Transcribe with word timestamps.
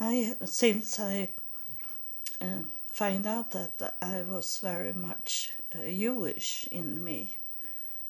I 0.00 0.36
since 0.44 1.00
I 1.00 1.28
uh, 2.40 2.62
find 2.92 3.26
out 3.26 3.50
that 3.50 3.96
I 4.00 4.22
was 4.22 4.58
very 4.62 4.92
much 4.92 5.52
uh, 5.74 5.78
Jewish 5.86 6.68
in 6.70 7.02
me. 7.02 7.36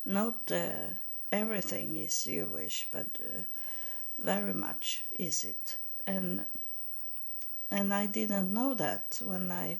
Not 0.04 0.52
uh, 0.52 0.90
everything 1.32 1.96
is 1.96 2.24
Jewish, 2.24 2.88
but 2.92 3.06
uh, 3.20 3.42
very 4.18 4.52
much 4.52 5.04
is 5.18 5.44
it. 5.44 5.78
And 6.06 6.44
and 7.70 7.94
I 7.94 8.04
didn't 8.06 8.52
know 8.52 8.74
that 8.74 9.20
when 9.24 9.50
I 9.50 9.78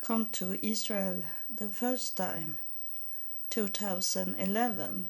come 0.00 0.26
to 0.32 0.58
Israel 0.66 1.22
the 1.54 1.68
first 1.68 2.16
time, 2.16 2.58
2011, 3.50 5.08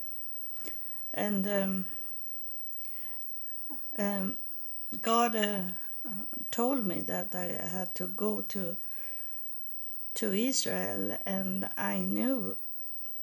and 1.15 1.47
um, 1.47 1.85
um, 3.99 4.37
God 5.03 5.37
uh, 5.37 5.63
told 6.51 6.87
me 6.87 7.01
that 7.01 7.35
I 7.35 7.47
had 7.67 7.95
to 7.97 8.09
go 8.09 8.41
to 8.43 8.77
to 10.15 10.33
Israel, 10.33 11.17
and 11.25 11.71
I 11.77 11.99
knew 12.01 12.57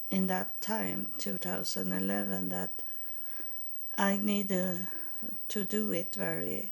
in 0.09 0.27
that 0.27 0.61
time, 0.61 1.07
2011, 1.17 2.49
that 2.49 2.81
I 3.97 4.17
needed 4.17 4.87
to 5.49 5.63
do 5.63 5.91
it 5.91 6.15
very 6.15 6.71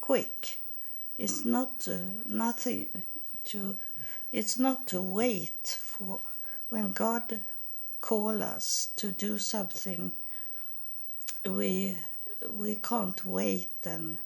quick. 0.00 0.60
It's 1.16 1.44
not 1.44 1.88
uh, 1.90 1.98
nothing 2.24 2.88
to. 3.44 3.76
It's 4.30 4.58
not 4.58 4.86
to 4.88 5.00
wait 5.00 5.66
for 5.80 6.20
when 6.68 6.92
God 6.92 7.40
call 8.00 8.42
us 8.42 8.90
to 8.96 9.10
do 9.10 9.38
something. 9.38 10.12
We 11.44 11.98
we 12.48 12.76
can't 12.76 13.24
wait 13.24 13.74
and 13.84 14.18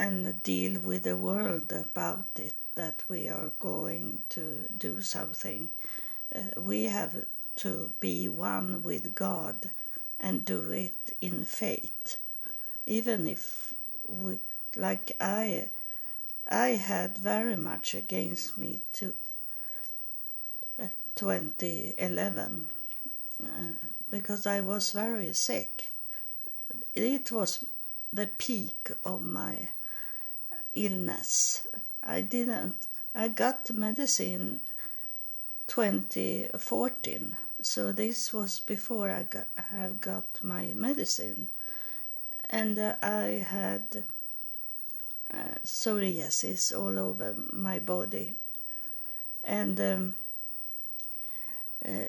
and 0.00 0.42
deal 0.42 0.80
with 0.80 1.02
the 1.02 1.16
world 1.16 1.70
about 1.72 2.24
it 2.38 2.54
that 2.74 3.02
we 3.10 3.28
are 3.28 3.50
going 3.58 4.18
to 4.30 4.42
do 4.78 5.02
something. 5.02 5.68
Uh, 6.34 6.58
we 6.58 6.84
have 6.84 7.14
to 7.56 7.92
be 8.00 8.26
one 8.26 8.82
with 8.82 9.14
God 9.14 9.70
and 10.18 10.42
do 10.46 10.70
it 10.70 11.14
in 11.20 11.44
faith. 11.44 12.16
Even 12.86 13.28
if 13.28 13.74
we, 14.06 14.38
like 14.74 15.14
I, 15.20 15.68
I 16.50 16.68
had 16.68 17.18
very 17.18 17.56
much 17.56 17.92
against 17.92 18.56
me 18.56 18.80
to 18.94 19.12
uh, 20.78 20.86
2011 21.14 22.66
uh, 23.42 23.46
because 24.10 24.46
I 24.46 24.62
was 24.62 24.92
very 24.92 25.34
sick. 25.34 25.88
It 26.94 27.30
was 27.30 27.66
the 28.10 28.28
peak 28.38 28.90
of 29.04 29.22
my 29.22 29.68
illness. 30.74 31.66
I 32.02 32.20
didn't. 32.20 32.86
I 33.14 33.28
got 33.28 33.70
medicine 33.72 34.60
2014, 35.66 37.36
so 37.60 37.92
this 37.92 38.32
was 38.32 38.60
before 38.60 39.10
I 39.10 39.24
got 39.24 39.48
have 39.56 40.00
got 40.00 40.24
my 40.42 40.72
medicine, 40.74 41.48
and 42.48 42.78
uh, 42.78 42.94
I 43.02 43.44
had 43.46 44.04
uh, 45.32 45.54
psoriasis 45.64 46.76
all 46.76 46.98
over 46.98 47.34
my 47.52 47.78
body, 47.78 48.34
and 49.44 49.80
um, 49.80 50.14
uh, 51.84 52.08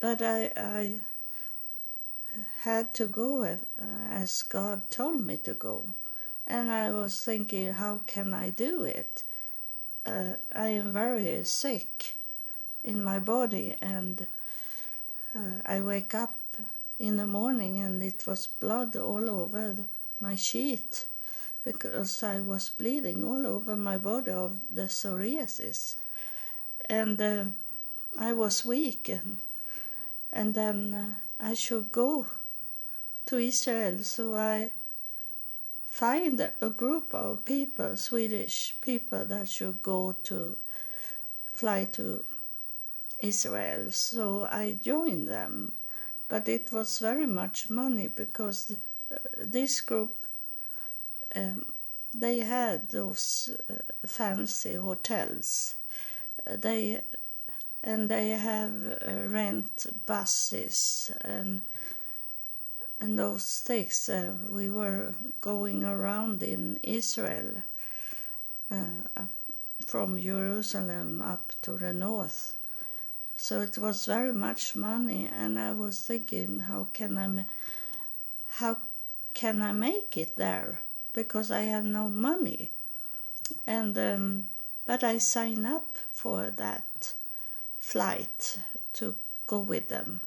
but 0.00 0.22
I 0.22 0.52
I 0.56 1.00
had 2.60 2.94
to 2.94 3.06
go 3.06 3.44
uh, 3.44 3.56
as 4.10 4.42
God 4.42 4.90
told 4.90 5.24
me 5.26 5.36
to 5.38 5.54
go 5.54 5.84
and 6.46 6.70
I 6.70 6.90
was 6.90 7.24
thinking, 7.24 7.72
how 7.72 8.00
can 8.06 8.34
I 8.34 8.50
do 8.50 8.84
it? 8.84 9.24
Uh, 10.04 10.34
I 10.54 10.68
am 10.68 10.92
very 10.92 11.44
sick 11.44 12.16
in 12.82 13.04
my 13.04 13.18
body, 13.18 13.76
and 13.80 14.26
uh, 15.34 15.62
I 15.64 15.80
wake 15.80 16.14
up 16.14 16.36
in 16.98 17.16
the 17.16 17.26
morning 17.26 17.80
and 17.80 18.02
it 18.02 18.24
was 18.26 18.46
blood 18.46 18.96
all 18.96 19.28
over 19.28 19.74
my 20.20 20.36
sheet 20.36 21.06
because 21.64 22.22
I 22.22 22.40
was 22.40 22.70
bleeding 22.70 23.24
all 23.24 23.46
over 23.46 23.76
my 23.76 23.98
body 23.98 24.30
of 24.30 24.56
the 24.68 24.82
psoriasis, 24.82 25.96
and 26.88 27.20
uh, 27.20 27.44
I 28.18 28.32
was 28.32 28.64
weak, 28.64 29.08
and 29.08 29.38
and 30.32 30.54
then 30.54 30.94
uh, 30.94 31.44
I 31.44 31.54
should 31.54 31.92
go 31.92 32.26
to 33.26 33.36
Israel, 33.36 34.02
so 34.02 34.34
I 34.34 34.72
find 35.92 36.40
a 36.40 36.70
group 36.70 37.14
of 37.14 37.44
people, 37.44 37.98
Swedish 37.98 38.74
people, 38.80 39.26
that 39.26 39.46
should 39.46 39.82
go 39.82 40.16
to 40.24 40.56
fly 41.52 41.84
to 41.92 42.24
Israel. 43.20 43.90
So 43.90 44.48
I 44.50 44.78
joined 44.82 45.28
them, 45.28 45.72
but 46.30 46.48
it 46.48 46.72
was 46.72 46.98
very 46.98 47.26
much 47.26 47.68
money 47.68 48.08
because 48.08 48.74
uh, 49.12 49.16
this 49.36 49.82
group 49.82 50.14
um, 51.36 51.66
they 52.14 52.38
had 52.38 52.88
those 52.88 53.54
uh, 53.68 53.74
fancy 54.06 54.74
hotels. 54.74 55.74
Uh, 56.46 56.56
they 56.56 57.02
and 57.84 58.08
they 58.08 58.30
have 58.30 58.72
uh, 59.06 59.28
rent 59.28 59.86
buses 60.06 61.12
and 61.20 61.60
and 63.02 63.18
those 63.18 63.60
things. 63.60 64.08
Uh, 64.08 64.32
we 64.48 64.70
were 64.70 65.12
going 65.40 65.84
around 65.84 66.40
in 66.42 66.78
Israel 66.84 67.62
uh, 68.70 69.24
from 69.84 70.20
Jerusalem 70.20 71.20
up 71.20 71.52
to 71.62 71.72
the 71.76 71.92
north. 71.92 72.54
So 73.36 73.60
it 73.60 73.76
was 73.76 74.06
very 74.06 74.32
much 74.32 74.76
money, 74.76 75.28
and 75.32 75.58
I 75.58 75.72
was 75.72 75.98
thinking, 76.00 76.60
how 76.60 76.86
can 76.92 77.18
I, 77.18 77.44
how 78.60 78.76
can 79.34 79.60
I 79.62 79.72
make 79.72 80.16
it 80.16 80.36
there? 80.36 80.82
Because 81.12 81.50
I 81.50 81.62
have 81.62 81.84
no 81.84 82.08
money, 82.08 82.70
and 83.66 83.98
um, 83.98 84.48
but 84.86 85.02
I 85.02 85.18
signed 85.18 85.66
up 85.66 85.98
for 86.12 86.50
that 86.50 87.14
flight 87.80 88.58
to 88.92 89.16
go 89.48 89.58
with 89.58 89.88
them 89.88 90.20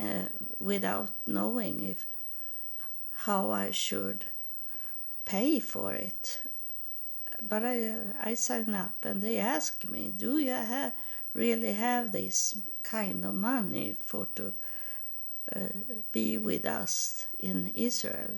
uh, 0.00 0.28
without 0.58 1.10
knowing 1.26 1.82
if 1.82 2.06
how 3.26 3.50
I 3.50 3.70
should 3.70 4.24
pay 5.24 5.58
for 5.58 5.92
it. 5.92 6.40
But 7.40 7.64
I 7.64 7.78
I 8.20 8.34
signed 8.34 8.74
up 8.74 9.04
and 9.04 9.22
they 9.22 9.38
asked 9.38 9.88
me, 9.88 10.08
"Do 10.08 10.38
you 10.38 10.50
have 10.50 10.92
really 11.34 11.72
have 11.72 12.12
this 12.12 12.56
kind 12.82 13.24
of 13.24 13.34
money 13.34 13.96
for 14.00 14.26
to 14.36 14.52
uh, 15.54 15.72
be 16.12 16.38
with 16.38 16.64
us 16.66 17.26
in 17.38 17.68
Israel?" 17.74 18.36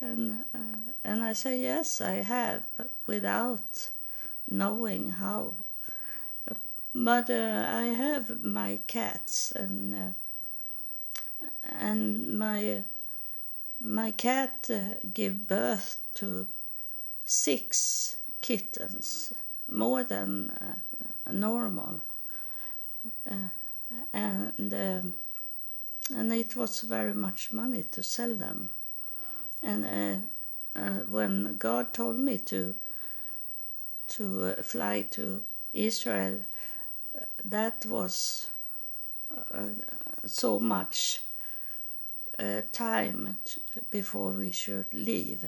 And 0.00 0.44
uh, 0.54 0.78
and 1.04 1.22
I 1.22 1.32
say 1.32 1.60
yes, 1.60 2.00
I 2.00 2.22
have, 2.22 2.62
but 2.76 2.90
without 3.06 3.90
knowing 4.50 5.10
how. 5.10 5.54
But 6.94 7.30
uh, 7.30 7.64
I 7.68 7.84
have 8.04 8.44
my 8.44 8.80
cats 8.86 9.52
and 9.52 10.14
and 11.64 12.38
my 12.38 12.84
my 13.80 14.12
cat 14.12 14.70
uh, 14.70 14.94
gave 15.12 15.46
birth 15.46 15.98
to 16.14 16.46
six 17.24 18.16
kittens, 18.40 19.32
more 19.70 20.04
than 20.04 20.50
uh, 20.50 21.32
normal, 21.32 22.00
uh, 23.30 23.48
and 24.12 24.74
um, 24.74 25.14
and 26.14 26.32
it 26.32 26.56
was 26.56 26.82
very 26.82 27.14
much 27.14 27.52
money 27.52 27.84
to 27.90 28.02
sell 28.02 28.34
them. 28.34 28.70
And 29.62 29.84
uh, 30.76 30.80
uh, 30.80 31.00
when 31.10 31.56
God 31.58 31.92
told 31.92 32.18
me 32.18 32.38
to 32.38 32.74
to 34.08 34.54
uh, 34.58 34.62
fly 34.62 35.02
to 35.10 35.42
Israel, 35.72 36.40
that 37.44 37.86
was 37.86 38.50
so 40.26 40.60
much 40.60 41.20
uh, 42.42 42.62
time 42.72 43.38
before 43.90 44.30
we 44.30 44.50
should 44.50 44.92
leave 44.92 45.44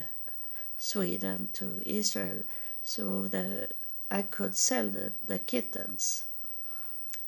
Sweden 0.78 1.48
to 1.52 1.82
Israel, 1.84 2.42
so 2.82 3.26
that 3.28 3.72
I 4.10 4.22
could 4.22 4.54
sell 4.54 4.88
the, 4.88 5.12
the 5.26 5.38
kittens. 5.38 6.24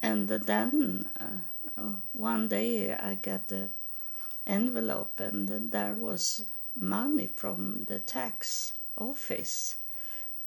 And 0.00 0.28
then 0.28 1.08
uh, 1.18 1.82
one 2.12 2.48
day 2.48 2.92
I 2.94 3.14
got 3.14 3.48
the 3.48 3.68
envelope, 4.46 5.18
and 5.20 5.72
there 5.72 5.94
was 5.94 6.44
money 6.74 7.26
from 7.26 7.86
the 7.86 7.98
tax 7.98 8.74
office. 8.96 9.76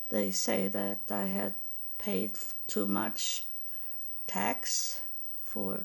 They 0.10 0.32
say 0.32 0.68
that 0.70 1.00
I 1.12 1.26
had 1.26 1.54
paid 1.98 2.32
too 2.68 2.88
much 2.88 3.46
tax 4.28 5.02
for 5.44 5.84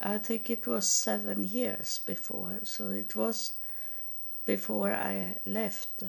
I 0.00 0.18
think 0.18 0.50
it 0.50 0.66
was 0.66 0.86
seven 0.86 1.44
years 1.44 2.00
before, 2.04 2.60
so 2.64 2.88
it 2.88 3.16
was 3.16 3.52
before 4.44 4.92
I 4.92 5.36
left 5.46 6.02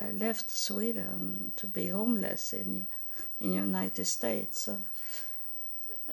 I 0.00 0.10
left 0.12 0.50
Sweden 0.50 1.52
to 1.56 1.66
be 1.66 1.88
homeless 1.88 2.52
in 2.52 2.86
in 3.40 3.52
United 3.52 4.06
States. 4.06 4.62
So 4.62 4.78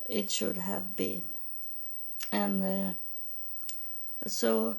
it 0.08 0.32
should 0.32 0.58
have 0.58 0.96
been, 0.96 1.24
and 2.32 2.64
uh, 2.64 2.94
so 4.28 4.78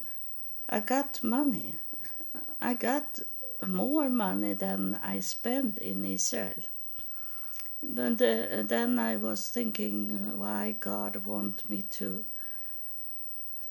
I 0.69 0.81
got 0.81 1.23
money. 1.23 1.77
I 2.61 2.75
got 2.75 3.21
more 3.67 4.09
money 4.09 4.55
than 4.55 4.99
I 5.03 5.21
spent 5.21 5.79
in 5.79 6.05
Israel. 6.05 6.63
But 7.89 8.21
uh, 8.21 8.63
then 8.65 8.99
I 8.99 9.17
was 9.17 9.49
thinking 9.49 10.11
uh, 10.11 10.37
why 10.37 10.75
God 10.81 11.25
want 11.25 11.69
me 11.71 11.83
to 11.99 12.25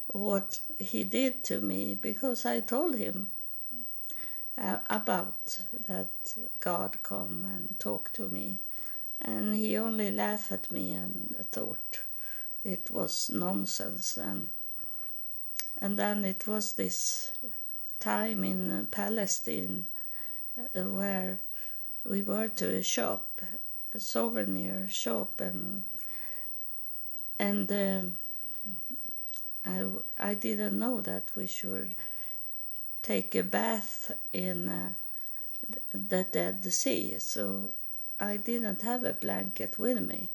what 0.08 0.60
he 0.78 1.04
did 1.04 1.44
to 1.44 1.60
me 1.60 1.94
because 1.94 2.44
I 2.44 2.60
told 2.60 2.96
him 2.96 3.30
uh, 4.58 4.78
about 4.90 5.58
that 5.88 6.34
God 6.60 7.02
come 7.02 7.44
and 7.44 7.78
talk 7.78 8.12
to 8.14 8.28
me 8.28 8.58
and 9.20 9.54
he 9.54 9.76
only 9.76 10.10
laughed 10.10 10.52
at 10.52 10.70
me 10.70 10.92
and 10.92 11.36
thought 11.50 12.00
it 12.64 12.90
was 12.90 13.30
nonsense 13.32 14.16
and 14.16 14.48
and 15.78 15.98
then 15.98 16.24
it 16.24 16.46
was 16.46 16.74
this 16.74 17.32
time 17.98 18.44
in 18.44 18.86
Palestine 18.90 19.86
uh, 20.58 20.82
where 20.82 21.38
we 22.04 22.22
were 22.22 22.48
to 22.48 22.76
a 22.76 22.82
shop, 22.82 23.40
a 23.92 23.98
souvenir 23.98 24.86
shop, 24.88 25.40
and 25.40 25.84
and 27.48 27.72
uh, 27.72 28.02
I 29.66 29.78
I 30.30 30.34
didn't 30.34 30.78
know 30.78 31.00
that 31.00 31.26
we 31.34 31.46
should 31.46 31.94
take 33.02 33.34
a 33.34 33.42
bath 33.42 34.12
in 34.32 34.68
uh, 34.68 34.92
the 35.92 36.24
Dead 36.24 36.64
Sea, 36.72 37.18
so 37.18 37.72
I 38.20 38.36
didn't 38.36 38.82
have 38.82 39.04
a 39.04 39.20
blanket 39.24 39.78
with 39.78 40.00
me, 40.00 40.28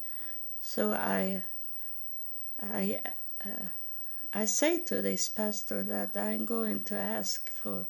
so 0.62 0.92
I 0.92 1.44
I. 2.62 3.02
Uh, 3.46 3.68
I 4.34 4.46
say 4.46 4.80
to 4.80 5.02
this 5.02 5.30
pastor 5.30 5.84
that 5.84 6.18
I'm 6.18 6.46
going 6.46 6.84
to 6.84 6.96
ask 6.96 7.50
for 7.50 7.86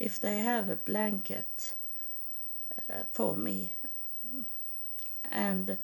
if 0.00 0.18
they 0.20 0.38
have 0.38 0.68
a 0.68 0.76
blanket 0.76 1.74
uh, 2.92 3.04
for 3.12 3.36
me. 3.36 3.72
And 5.30 5.78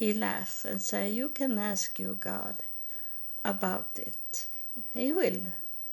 he 0.00 0.14
laughed 0.14 0.64
and 0.64 0.80
said, 0.80 1.12
You 1.12 1.28
can 1.28 1.58
ask 1.58 1.98
your 1.98 2.14
God 2.14 2.56
about 3.44 3.98
it. 3.98 4.46
He 4.94 5.12
will 5.12 5.42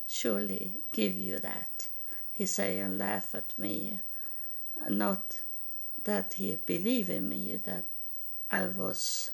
surely 0.08 0.76
give 0.94 1.14
you 1.14 1.40
that. 1.40 1.90
He 2.32 2.46
say 2.46 2.80
and 2.80 2.98
laugh 2.98 3.36
at 3.36 3.58
me. 3.60 4.00
Not 4.90 5.44
that 6.06 6.36
he 6.36 6.56
believe 6.56 7.10
in 7.10 7.28
me, 7.28 7.60
that 7.66 7.84
I 8.50 8.68
was 8.68 9.32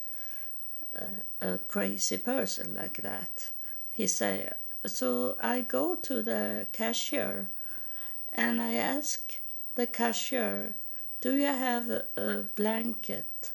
uh, 0.99 1.21
a 1.39 1.59
crazy 1.59 2.17
person 2.17 2.73
like 2.73 2.97
that 3.03 3.51
he 3.93 4.07
say, 4.07 4.49
So 4.85 5.37
I 5.39 5.61
go 5.61 5.95
to 5.95 6.23
the 6.23 6.65
cashier 6.71 7.47
and 8.33 8.59
I 8.61 8.73
ask 8.73 9.39
the 9.75 9.85
cashier, 9.85 10.73
Do 11.21 11.35
you 11.35 11.45
have 11.45 11.89
a 12.17 12.45
blanket 12.55 13.51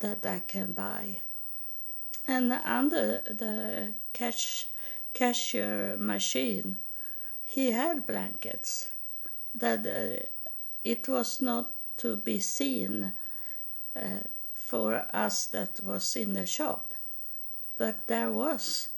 that 0.00 0.24
I 0.26 0.40
can 0.46 0.72
buy? 0.72 1.20
And 2.26 2.52
under 2.52 3.22
the 3.26 3.92
cash, 4.12 4.66
cashier 5.12 5.96
machine, 5.96 6.78
he 7.44 7.72
had 7.72 8.06
blankets 8.06 8.90
that 9.54 9.86
uh, 9.86 10.26
it 10.84 11.08
was 11.08 11.40
not 11.40 11.70
to 11.98 12.16
be 12.16 12.38
seen 12.38 13.12
uh, 13.94 14.00
for 14.52 15.06
us 15.12 15.46
that 15.46 15.80
was 15.82 16.16
in 16.16 16.34
the 16.34 16.46
shop, 16.46 16.92
but 17.78 18.06
there 18.08 18.30
was 18.30 18.88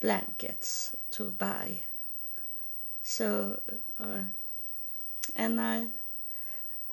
blankets 0.00 0.94
to 1.10 1.30
buy. 1.30 1.80
So, 3.02 3.60
uh, 3.98 4.22
and 5.34 5.60
I, 5.60 5.86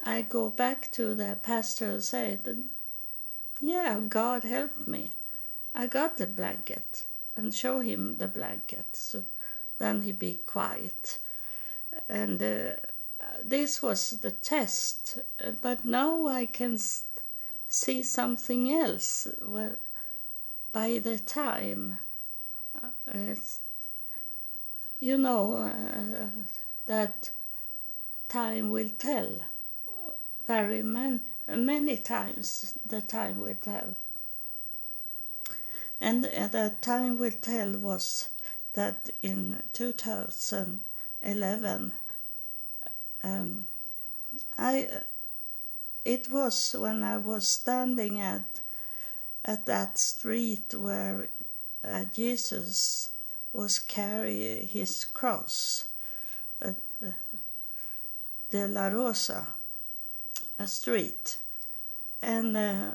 I 0.03 0.21
go 0.23 0.49
back 0.49 0.91
to 0.93 1.13
the 1.13 1.37
pastor 1.43 1.91
and 1.91 2.03
say, 2.03 2.39
"Yeah, 3.59 3.99
God 3.99 4.43
help 4.43 4.87
me. 4.87 5.11
I 5.73 5.87
got 5.87 6.17
the 6.17 6.27
blanket." 6.27 7.05
And 7.35 7.53
show 7.53 7.81
him 7.81 8.17
the 8.17 8.27
blanket. 8.27 8.85
So 8.93 9.23
then 9.77 10.01
he 10.01 10.11
be 10.11 10.39
quiet. 10.47 11.19
And 12.09 12.41
uh, 12.41 12.77
this 13.43 13.81
was 13.81 14.09
the 14.09 14.31
test. 14.31 15.19
But 15.61 15.85
now 15.85 16.25
I 16.25 16.47
can 16.47 16.79
see 17.69 18.01
something 18.01 18.71
else. 18.71 19.27
Well, 19.45 19.75
by 20.71 20.97
the 20.97 21.19
time 21.19 21.99
it's, 23.05 23.59
you 24.99 25.17
know 25.17 25.53
uh, 25.53 26.29
that 26.87 27.29
time 28.29 28.69
will 28.69 28.89
tell. 28.97 29.41
Very 30.47 30.81
man, 30.81 31.21
many 31.47 31.97
times 31.97 32.73
the 32.85 33.01
time 33.01 33.39
will 33.39 33.57
tell. 33.61 33.95
And 35.99 36.25
the 36.25 36.75
time 36.81 37.17
will 37.17 37.31
tell 37.41 37.71
was 37.71 38.29
that 38.73 39.09
in 39.23 39.63
2011, 39.73 41.93
um, 43.23 43.65
I 44.57 44.89
it 46.05 46.29
was 46.31 46.75
when 46.77 47.03
I 47.03 47.17
was 47.17 47.47
standing 47.47 48.19
at 48.19 48.61
at 49.43 49.65
that 49.65 49.97
street 49.97 50.73
where 50.73 51.27
uh, 51.83 52.05
Jesus 52.13 53.11
was 53.53 53.79
carrying 53.79 54.67
his 54.67 55.05
cross, 55.05 55.85
uh, 56.61 56.73
uh, 57.03 57.11
Dolorosa, 58.51 59.47
a 60.59 60.67
street, 60.67 61.37
and 62.21 62.55
uh, 62.55 62.91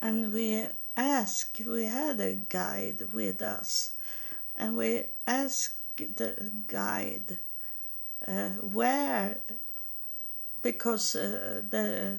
and 0.00 0.32
we 0.32 0.66
asked. 0.96 1.60
We 1.60 1.84
had 1.84 2.20
a 2.20 2.34
guide 2.34 3.02
with 3.12 3.42
us, 3.42 3.94
and 4.56 4.76
we 4.76 5.04
asked 5.26 5.96
the 5.96 6.50
guide 6.66 7.38
uh, 8.26 8.50
where, 8.60 9.38
because 10.62 11.16
uh, 11.16 11.62
the 11.68 12.18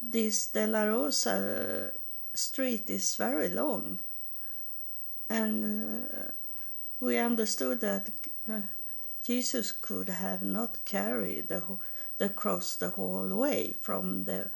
this 0.00 0.48
Dolorosa 0.48 1.92
street 2.34 2.90
is 2.90 3.14
very 3.16 3.48
long 3.48 4.00
and 5.32 6.06
uh, 6.12 6.30
we 7.00 7.18
understood 7.18 7.80
that 7.80 8.10
uh, 8.50 8.60
Jesus 9.24 9.72
could 9.72 10.08
have 10.08 10.42
not 10.42 10.84
carried 10.84 11.48
the, 11.48 11.60
the 11.60 11.78
cross 12.28 12.76
the 12.76 12.90
whole 12.90 13.28
way 13.28 13.74
from 13.80 14.24
the 14.24 14.50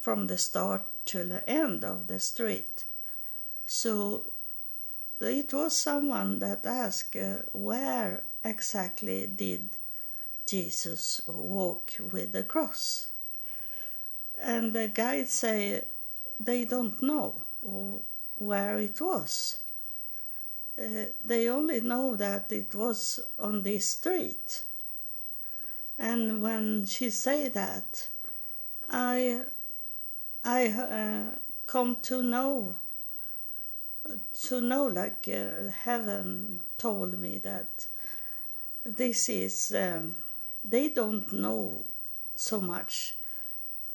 from 0.00 0.26
the 0.26 0.36
start 0.36 0.82
to 1.06 1.24
the 1.24 1.48
end 1.48 1.82
of 1.82 2.06
the 2.06 2.20
street. 2.20 2.84
So 3.66 4.26
it 5.20 5.52
was 5.54 5.74
someone 5.74 6.40
that 6.40 6.66
asked 6.66 7.16
uh, 7.16 7.42
where 7.52 8.22
exactly 8.44 9.26
did 9.26 9.70
Jesus 10.46 11.22
walk 11.26 11.92
with 12.12 12.32
the 12.32 12.42
cross. 12.42 13.08
And 14.38 14.74
the 14.74 14.88
guide 14.88 15.28
say 15.28 15.84
they 16.38 16.66
don't 16.66 17.02
know 17.02 17.40
where 18.36 18.78
it 18.78 19.00
was. 19.00 19.58
Uh, 20.78 21.06
they 21.24 21.48
only 21.48 21.80
know 21.80 22.16
that 22.16 22.50
it 22.52 22.74
was 22.74 23.20
on 23.38 23.62
this 23.62 23.90
street. 23.90 24.64
And 25.98 26.42
when 26.42 26.86
she 26.86 27.10
say 27.10 27.48
that, 27.48 28.08
I 28.88 29.42
I 30.44 30.66
uh, 30.68 31.38
come 31.66 31.96
to 32.02 32.22
know 32.22 32.74
to 34.42 34.60
know 34.60 34.86
like 34.86 35.28
uh, 35.28 35.70
heaven 35.70 36.60
told 36.76 37.18
me 37.18 37.38
that 37.38 37.88
this 38.84 39.28
is 39.28 39.74
um, 39.74 40.16
they 40.64 40.88
don't 40.88 41.32
know 41.32 41.84
so 42.34 42.60
much 42.60 43.16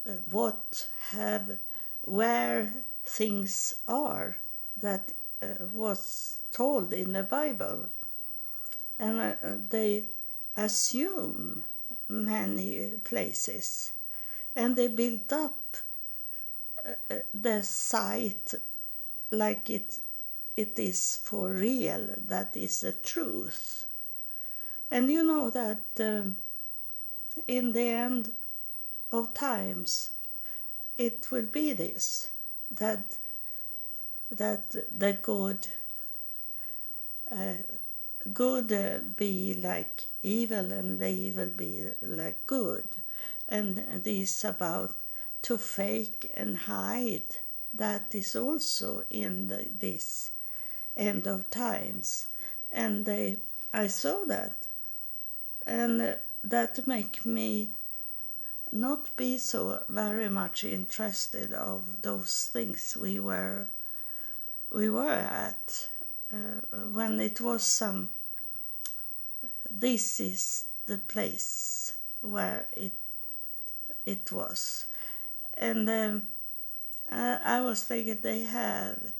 uh, 0.07 0.13
what 0.31 0.87
have 1.09 1.59
where 2.05 2.71
things 3.05 3.75
are 3.87 4.37
that 4.77 5.11
uh, 5.41 5.47
was 5.73 6.37
told 6.51 6.93
in 6.93 7.13
the 7.13 7.23
bible. 7.23 7.89
And 8.97 9.19
uh, 9.19 9.33
they 9.69 10.05
assume 10.55 11.63
many 12.09 12.91
places. 13.03 13.91
And 14.55 14.75
they 14.75 14.87
built 14.87 15.31
up 15.31 15.77
uh, 16.85 16.91
uh, 17.11 17.19
the 17.33 17.63
site 17.63 18.53
like 19.31 19.69
it 19.69 19.99
it 20.57 20.77
is 20.77 21.17
for 21.23 21.51
real 21.51 22.15
that 22.27 22.57
is 22.57 22.81
the 22.81 22.91
truth. 22.91 23.85
And 24.91 25.09
you 25.09 25.23
know 25.23 25.49
that 25.51 25.83
um, 25.99 26.37
in 27.47 27.71
the 27.71 27.87
end 27.87 28.31
of 29.11 29.33
times 29.33 30.11
it 30.97 31.29
will 31.31 31.45
be 31.45 31.73
this 31.73 32.29
that 32.71 33.17
that 34.31 34.75
the 34.97 35.13
good 35.13 35.67
uh, 37.31 37.53
good 38.33 39.15
be 39.17 39.53
like 39.53 40.03
evil 40.23 40.71
and 40.71 40.99
the 40.99 41.09
evil 41.09 41.47
be 41.47 41.91
like 42.01 42.45
good. 42.47 42.85
And 43.47 44.03
this 44.03 44.43
about 44.43 44.95
to 45.43 45.57
fake 45.57 46.31
and 46.35 46.57
hide 46.57 47.37
that 47.73 48.13
is 48.13 48.35
also 48.35 49.03
in 49.09 49.47
the, 49.47 49.67
this 49.79 50.31
end 50.95 51.27
of 51.27 51.49
times. 51.49 52.27
And 52.71 53.05
they 53.05 53.37
i 53.73 53.87
saw 53.87 54.25
that. 54.25 54.55
And 55.67 56.17
that 56.43 56.87
make 56.87 57.25
me 57.25 57.69
not 58.71 59.15
be 59.15 59.37
so 59.37 59.83
very 59.89 60.29
much 60.29 60.63
interested 60.63 61.51
of 61.53 62.01
those 62.01 62.49
things 62.51 62.97
we 62.99 63.19
were 63.19 63.67
we 64.71 64.89
were 64.89 65.09
at 65.09 65.89
uh, 66.31 66.77
when 66.93 67.19
it 67.19 67.41
was 67.41 67.63
some 67.63 68.09
this 69.71 70.19
is 70.19 70.65
the 70.87 70.97
place 70.97 71.95
where 72.21 72.67
it 72.73 72.93
it 74.05 74.31
was 74.31 74.85
and 75.55 75.89
um, 75.89 76.23
uh, 77.11 77.37
I 77.43 77.61
was 77.61 77.83
thinking 77.83 78.19
they 78.21 78.41
have 78.41 79.11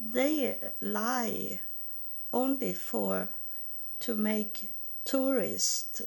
they 0.00 0.58
lie 0.80 1.60
only 2.32 2.74
for 2.74 3.28
to 4.00 4.16
make 4.16 4.70
tourists 5.04 6.02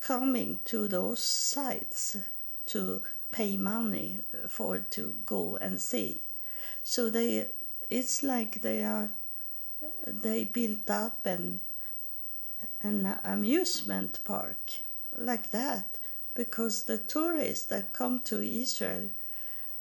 coming 0.00 0.58
to 0.64 0.88
those 0.88 1.22
sites 1.22 2.16
to 2.66 3.02
pay 3.30 3.56
money 3.56 4.20
for 4.48 4.78
to 4.78 5.14
go 5.26 5.56
and 5.60 5.80
see. 5.80 6.22
So 6.82 7.10
they, 7.10 7.48
it's 7.90 8.22
like 8.22 8.62
they 8.62 8.82
are, 8.82 9.10
they 10.06 10.44
built 10.44 10.88
up 10.90 11.26
an 11.26 11.60
an 12.82 13.18
amusement 13.24 14.18
park 14.24 14.72
like 15.16 15.50
that 15.50 15.98
because 16.34 16.84
the 16.84 16.98
tourists 16.98 17.66
that 17.66 17.92
come 17.92 18.20
to 18.20 18.40
Israel, 18.40 19.10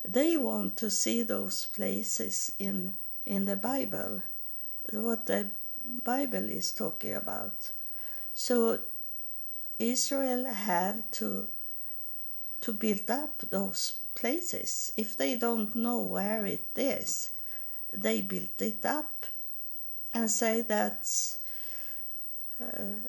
they 0.03 0.36
want 0.38 0.77
to 0.77 0.89
see 0.89 1.24
those 1.24 1.68
places 1.68 2.51
in 2.60 2.94
in 3.25 3.46
the 3.46 3.56
Bible, 3.56 4.22
what 4.91 5.27
the 5.27 5.51
Bible 6.03 6.50
is 6.50 6.72
talking 6.72 7.13
about. 7.13 7.72
So 8.34 8.79
Israel 9.77 10.46
have 10.46 11.10
to 11.12 11.48
to 12.62 12.74
build 12.74 13.10
up 13.10 13.39
those 13.50 13.94
places. 14.15 14.91
If 14.98 15.15
they 15.15 15.36
don't 15.36 15.75
know 15.75 16.01
where 16.01 16.46
it 16.46 16.68
is, 16.75 17.29
they 17.94 18.22
build 18.22 18.62
it 18.62 18.86
up 18.86 19.25
and 20.13 20.29
say 20.29 20.62
that 20.62 21.01
uh, 21.01 21.38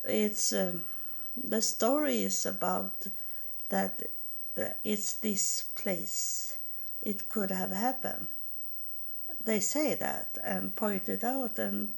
it's 0.05 0.53
um, 0.53 0.85
the 1.37 1.63
story 1.63 2.23
is 2.23 2.47
about 2.47 3.07
that 3.69 4.03
uh, 4.57 4.65
it's 4.85 5.15
this 5.15 5.67
place. 5.75 6.59
It 7.03 7.29
could 7.29 7.51
have 7.51 7.71
happened. 7.73 8.29
They 9.43 9.61
say 9.61 9.95
that 9.95 10.39
and 10.45 10.77
point 10.77 11.09
it 11.09 11.25
out, 11.25 11.59
and 11.59 11.95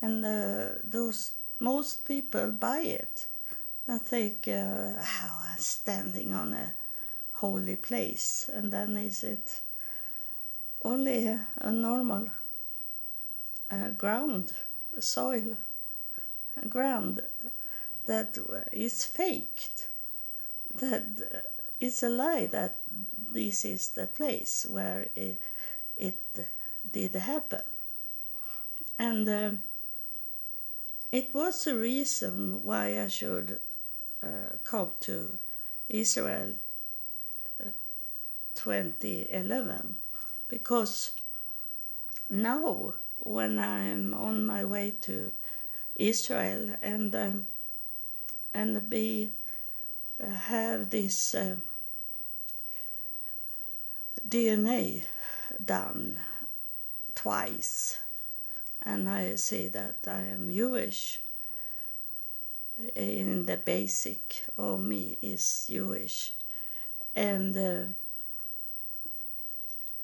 and 0.00 0.24
uh, 0.24 0.78
those 0.84 1.32
most 1.60 2.04
people 2.04 2.50
buy 2.50 2.80
it 2.80 3.26
I 3.88 3.98
think, 3.98 4.46
uh, 4.46 4.92
oh, 4.96 5.46
I'm 5.50 5.58
standing 5.58 6.32
on 6.32 6.54
a 6.54 6.72
holy 7.32 7.74
place, 7.74 8.48
and 8.52 8.72
then 8.72 8.96
is 8.96 9.24
it 9.24 9.60
only 10.84 11.26
a, 11.26 11.48
a 11.58 11.72
normal 11.72 12.28
uh, 13.70 13.90
ground, 13.90 14.54
soil, 15.00 15.56
ground 16.68 17.20
that 18.06 18.38
is 18.72 19.04
faked, 19.04 19.88
that 20.74 21.04
is 21.80 22.02
a 22.02 22.08
lie 22.08 22.46
that 22.46 22.78
this 23.32 23.64
is 23.64 23.90
the 23.90 24.06
place 24.06 24.66
where 24.68 25.06
it, 25.16 25.38
it 25.96 26.18
did 26.90 27.14
happen. 27.14 27.62
And 28.98 29.28
uh, 29.28 29.50
it 31.10 31.34
was 31.34 31.66
a 31.66 31.74
reason 31.76 32.62
why 32.62 33.02
I 33.02 33.08
should 33.08 33.60
uh, 34.22 34.56
come 34.64 34.90
to 35.00 35.38
Israel 35.88 36.54
uh, 37.60 37.68
2011 38.54 39.96
because 40.48 41.12
now 42.30 42.94
when 43.18 43.58
I'm 43.58 44.14
on 44.14 44.44
my 44.46 44.64
way 44.64 44.94
to 45.02 45.32
Israel 46.08 46.76
and 46.82 47.14
um, 47.14 47.46
and 48.52 48.90
be 48.90 49.30
uh, 50.22 50.26
have 50.26 50.90
this 50.90 51.34
uh, 51.34 51.56
DNA 54.28 55.04
done 55.64 56.18
twice. 57.14 58.00
And 58.84 59.08
I 59.08 59.36
see 59.36 59.68
that 59.68 59.98
I 60.06 60.22
am 60.22 60.52
Jewish. 60.52 61.20
In 62.96 63.46
the 63.46 63.56
basic 63.56 64.44
of 64.58 64.80
me 64.80 65.16
is 65.22 65.66
Jewish, 65.70 66.32
and 67.14 67.56
uh, 67.56 67.82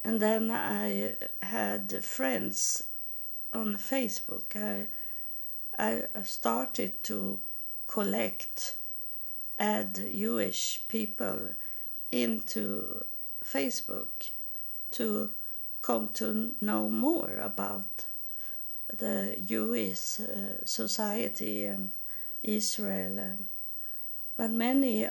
and 0.04 0.20
then 0.20 0.50
I 0.52 1.14
had 1.42 2.04
friends 2.04 2.84
on 3.52 3.76
Facebook. 3.76 4.54
I 4.54 4.86
I 5.78 6.02
started 6.24 7.02
to 7.04 7.40
collect, 7.86 8.76
add 9.58 9.94
Jewish 9.94 10.82
people 10.88 11.54
into 12.10 13.04
Facebook 13.44 14.30
to 14.92 15.30
come 15.80 16.08
to 16.14 16.52
know 16.60 16.88
more 16.90 17.38
about 17.40 18.04
the 18.92 19.36
Jewish 19.46 20.18
uh, 20.20 20.64
society 20.64 21.64
and 21.64 21.90
Israel, 22.42 23.18
and, 23.18 23.46
but 24.36 24.50
many 24.50 25.08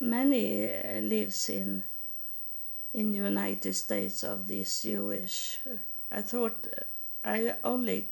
many 0.00 0.72
lives 1.00 1.48
in 1.48 1.84
in 2.92 3.12
the 3.12 3.18
United 3.18 3.74
States 3.74 4.22
of 4.24 4.48
this 4.48 4.82
Jewish. 4.82 5.60
I 6.10 6.22
thought 6.22 6.66
I 7.24 7.54
only 7.62 8.08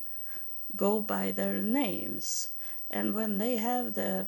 go 0.77 1.01
by 1.01 1.31
their 1.31 1.61
names, 1.61 2.49
and 2.91 3.15
when 3.15 3.39
they 3.39 3.57
have 3.57 3.95
the 3.95 4.27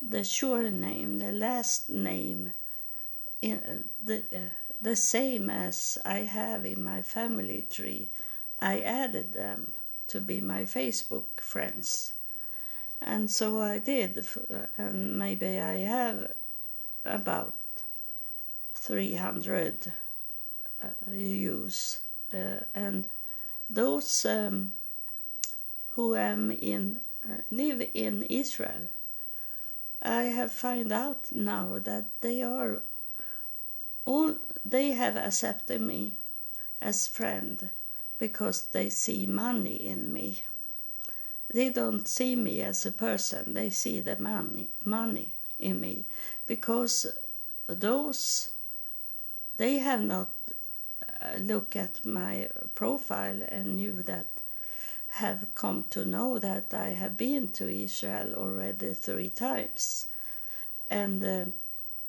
the 0.00 0.24
sure 0.24 0.70
name, 0.70 1.18
the 1.18 1.32
last 1.32 1.88
name, 1.88 2.52
in 3.40 3.84
the 4.04 4.24
uh, 4.32 4.38
the 4.80 4.96
same 4.96 5.48
as 5.48 5.98
I 6.04 6.20
have 6.20 6.66
in 6.66 6.82
my 6.82 7.02
family 7.02 7.66
tree, 7.70 8.08
I 8.60 8.80
added 8.80 9.32
them 9.32 9.72
to 10.08 10.20
be 10.20 10.40
my 10.40 10.62
Facebook 10.62 11.40
friends. 11.40 12.14
And 13.00 13.30
so 13.30 13.60
I 13.60 13.78
did, 13.78 14.24
and 14.76 15.18
maybe 15.18 15.58
I 15.58 15.74
have 15.78 16.32
about 17.04 17.54
300 18.74 19.92
uh, 20.82 20.86
use, 21.12 22.00
uh, 22.32 22.64
and 22.74 23.08
those 23.68 24.24
um, 24.24 24.72
who 25.94 26.14
am 26.16 26.50
in 26.50 27.00
uh, 27.24 27.42
live 27.50 27.86
in 27.94 28.24
Israel, 28.24 28.88
I 30.02 30.24
have 30.24 30.50
found 30.50 30.92
out 30.92 31.30
now 31.30 31.78
that 31.78 32.06
they 32.20 32.42
are 32.42 32.82
all 34.04 34.36
they 34.64 34.92
have 34.92 35.16
accepted 35.16 35.80
me 35.80 36.14
as 36.80 37.06
friend 37.06 37.70
because 38.18 38.64
they 38.66 38.90
see 38.90 39.26
money 39.26 39.74
in 39.74 40.12
me. 40.12 40.42
They 41.52 41.68
don't 41.68 42.08
see 42.08 42.34
me 42.34 42.62
as 42.62 42.86
a 42.86 42.92
person, 42.92 43.54
they 43.54 43.70
see 43.70 44.00
the 44.00 44.18
money 44.18 44.68
money 44.84 45.34
in 45.58 45.80
me 45.80 46.04
because 46.46 47.06
those 47.68 48.52
they 49.58 49.78
have 49.78 50.02
not 50.02 50.30
uh, 51.20 51.36
looked 51.38 51.76
at 51.76 52.04
my 52.04 52.48
profile 52.74 53.42
and 53.48 53.76
knew 53.76 54.02
that 54.02 54.26
have 55.16 55.46
come 55.54 55.84
to 55.90 56.04
know 56.04 56.38
that 56.38 56.72
I 56.72 56.90
have 56.90 57.16
been 57.16 57.48
to 57.48 57.68
Israel 57.68 58.34
already 58.34 58.94
three 58.94 59.28
times, 59.28 60.06
and 60.88 61.22
uh, 61.24 61.44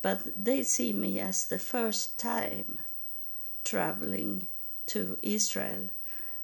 but 0.02 0.22
they 0.42 0.64
see 0.64 0.94
me 0.94 1.20
as 1.20 1.46
the 1.46 1.60
first 1.60 2.18
time 2.18 2.80
traveling 3.64 4.48
to 4.88 5.18
Israel, 5.22 5.90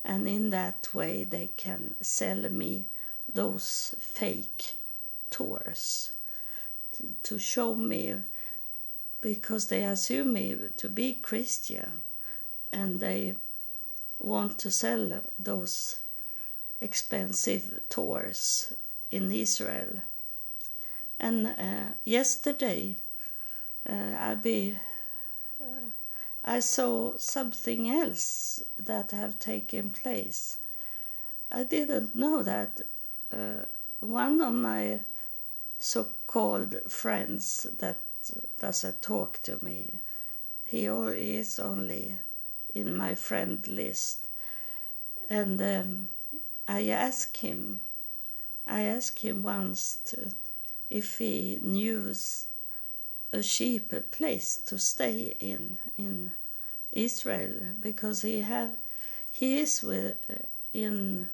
and 0.03 0.27
in 0.27 0.49
that 0.49 0.93
way 0.93 1.23
they 1.23 1.49
can 1.55 1.95
sell 2.01 2.49
me 2.49 2.85
those 3.33 3.95
fake 3.99 4.75
tours 5.29 6.11
to, 6.93 7.03
to 7.23 7.39
show 7.39 7.75
me 7.75 8.15
because 9.21 9.67
they 9.67 9.83
assume 9.83 10.33
me 10.33 10.57
to 10.77 10.89
be 10.89 11.13
Christian. 11.13 12.01
And 12.71 12.99
they 12.99 13.35
want 14.19 14.59
to 14.59 14.71
sell 14.71 15.21
those 15.37 16.01
expensive 16.81 17.81
tours 17.89 18.74
in 19.12 19.31
Israel. 19.31 20.01
And 21.19 21.48
uh, 21.48 21.93
yesterday, 22.05 22.95
uh, 23.88 24.15
I 24.17 24.36
be 24.36 24.77
uh, 25.62 25.91
I 26.45 26.62
saw 26.62 27.17
something 27.17 27.89
else 27.89 28.63
that 28.77 29.12
have 29.12 29.39
taken 29.39 29.89
place. 29.89 30.57
I 31.51 31.63
didn't 31.63 32.15
know 32.15 32.43
that 32.43 32.81
uh, 33.33 33.65
one 34.00 34.39
of 34.41 34.53
my 34.53 35.01
so-called 35.77 36.75
friends 36.88 37.67
that 37.79 38.00
doesn't 38.59 39.01
talk 39.01 39.41
to 39.43 39.63
me, 39.63 39.95
he 40.65 40.86
is 40.86 41.59
only 41.59 42.15
in 42.74 42.95
my 42.95 43.15
friend 43.15 43.67
list, 43.67 44.27
and. 45.29 45.62
Um, 45.62 46.09
I 46.69 46.88
asked 46.89 47.38
him, 47.38 47.81
I 48.67 48.81
asked 48.81 49.23
him 49.23 49.41
once 49.41 49.97
to, 50.05 50.33
if 50.91 51.17
he 51.17 51.57
knew 51.63 52.13
a 53.33 53.41
cheaper 53.41 54.01
place 54.01 54.55
to 54.67 54.77
stay 54.77 55.35
in 55.39 55.79
in 55.97 56.31
Israel 56.93 57.55
because 57.79 58.21
he 58.21 58.41
have 58.41 58.77
he 59.31 59.59
is 59.59 59.81
with 59.81 60.17
uh, 60.29 60.35
in 60.71 61.29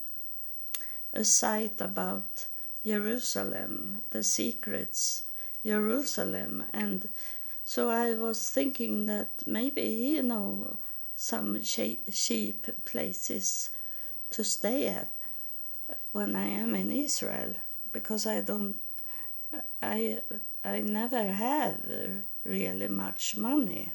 a 1.13 1.25
site 1.25 1.81
about 1.81 2.45
Jerusalem, 2.85 4.03
the 4.11 4.23
secrets 4.23 5.23
Jerusalem, 5.65 6.63
and 6.71 7.09
so 7.65 7.89
I 7.89 8.13
was 8.13 8.49
thinking 8.49 9.05
that 9.07 9.43
maybe 9.45 9.83
he 9.83 10.21
know 10.21 10.77
some 11.17 11.61
cheap 11.61 12.85
places 12.85 13.71
to 14.29 14.43
stay 14.43 14.87
at 14.87 15.14
when 16.15 16.33
I 16.33 16.45
am 16.45 16.73
in 16.75 16.91
Israel 16.91 17.55
because 17.91 18.25
I 18.25 18.39
don't 18.39 18.77
I 19.83 20.21
I 20.63 20.79
never 20.79 21.23
have 21.25 21.75
really 22.45 22.87
much 22.87 23.35
money. 23.35 23.91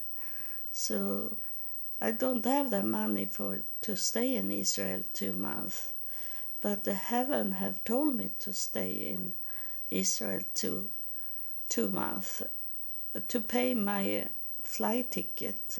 So 0.70 1.38
I 1.98 2.10
don't 2.10 2.44
have 2.44 2.68
the 2.70 2.82
money 2.82 3.24
for 3.24 3.62
to 3.86 3.96
stay 3.96 4.36
in 4.36 4.52
Israel 4.52 5.02
two 5.14 5.32
months. 5.32 5.92
But 6.60 6.84
the 6.84 6.92
heaven 6.92 7.52
have 7.52 7.82
told 7.84 8.14
me 8.16 8.28
to 8.40 8.52
stay 8.52 8.90
in 9.14 9.32
Israel 9.90 10.42
two 10.52 10.88
two 11.70 11.88
months 11.90 12.42
to 13.28 13.40
pay 13.40 13.72
my 13.72 14.28
flight 14.62 15.10
ticket 15.10 15.78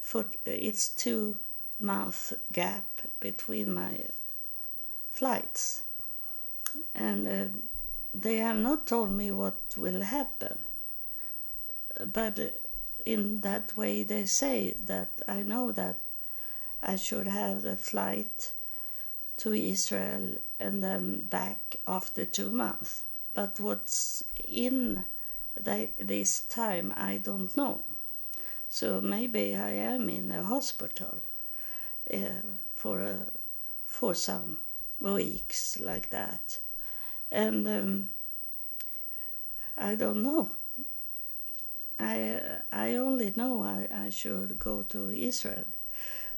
for 0.00 0.26
it's 0.44 0.88
two 1.04 1.38
month 1.80 2.34
gap 2.52 2.88
between 3.18 3.74
my 3.74 3.94
flights. 5.20 5.82
And 6.94 7.28
uh, 7.28 7.58
they 8.14 8.36
have 8.36 8.56
not 8.56 8.86
told 8.86 9.12
me 9.12 9.30
what 9.30 9.60
will 9.76 10.00
happen. 10.00 10.58
But 12.18 12.40
uh, 12.40 12.44
in 13.04 13.40
that 13.42 13.76
way, 13.76 14.02
they 14.02 14.24
say 14.24 14.74
that 14.86 15.10
I 15.28 15.42
know 15.42 15.72
that 15.72 15.98
I 16.82 16.96
should 16.96 17.26
have 17.26 17.60
the 17.60 17.76
flight 17.76 18.52
to 19.42 19.52
Israel 19.52 20.38
and 20.58 20.82
then 20.82 21.26
back 21.38 21.76
after 21.86 22.24
two 22.24 22.50
months. 22.50 23.04
But 23.34 23.60
what's 23.60 24.24
in 24.48 25.04
the, 25.54 25.88
this 26.00 26.40
time, 26.62 26.94
I 26.96 27.18
don't 27.18 27.54
know. 27.56 27.84
So 28.70 29.02
maybe 29.02 29.54
I 29.54 29.72
am 29.92 30.08
in 30.08 30.32
a 30.32 30.42
hospital 30.42 31.18
uh, 32.12 32.42
for 32.76 33.02
a, 33.02 33.16
for 33.86 34.14
some 34.14 34.58
weeks 35.00 35.80
like 35.80 36.10
that. 36.10 36.60
And 37.32 37.66
um, 37.66 38.10
I 39.76 39.94
don't 39.94 40.22
know. 40.22 40.50
I 41.98 42.40
I 42.72 42.96
only 42.96 43.32
know 43.36 43.62
I, 43.62 43.88
I 44.06 44.10
should 44.10 44.58
go 44.58 44.82
to 44.82 45.10
Israel. 45.10 45.66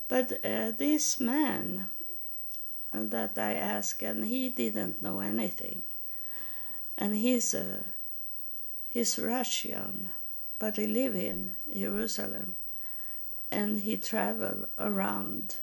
But 0.08 0.32
uh, 0.44 0.72
this 0.76 1.20
man 1.20 1.88
that 2.92 3.38
I 3.38 3.54
asked, 3.54 4.02
and 4.02 4.24
he 4.24 4.50
didn't 4.50 5.00
know 5.00 5.20
anything. 5.20 5.82
And 6.98 7.16
he's 7.16 7.54
a, 7.54 7.84
he's 8.88 9.18
Russian, 9.18 10.10
but 10.58 10.76
he 10.76 10.86
live 10.86 11.16
in 11.16 11.52
Jerusalem, 11.74 12.56
and 13.50 13.80
he 13.80 13.96
travel 13.96 14.66
around 14.78 15.56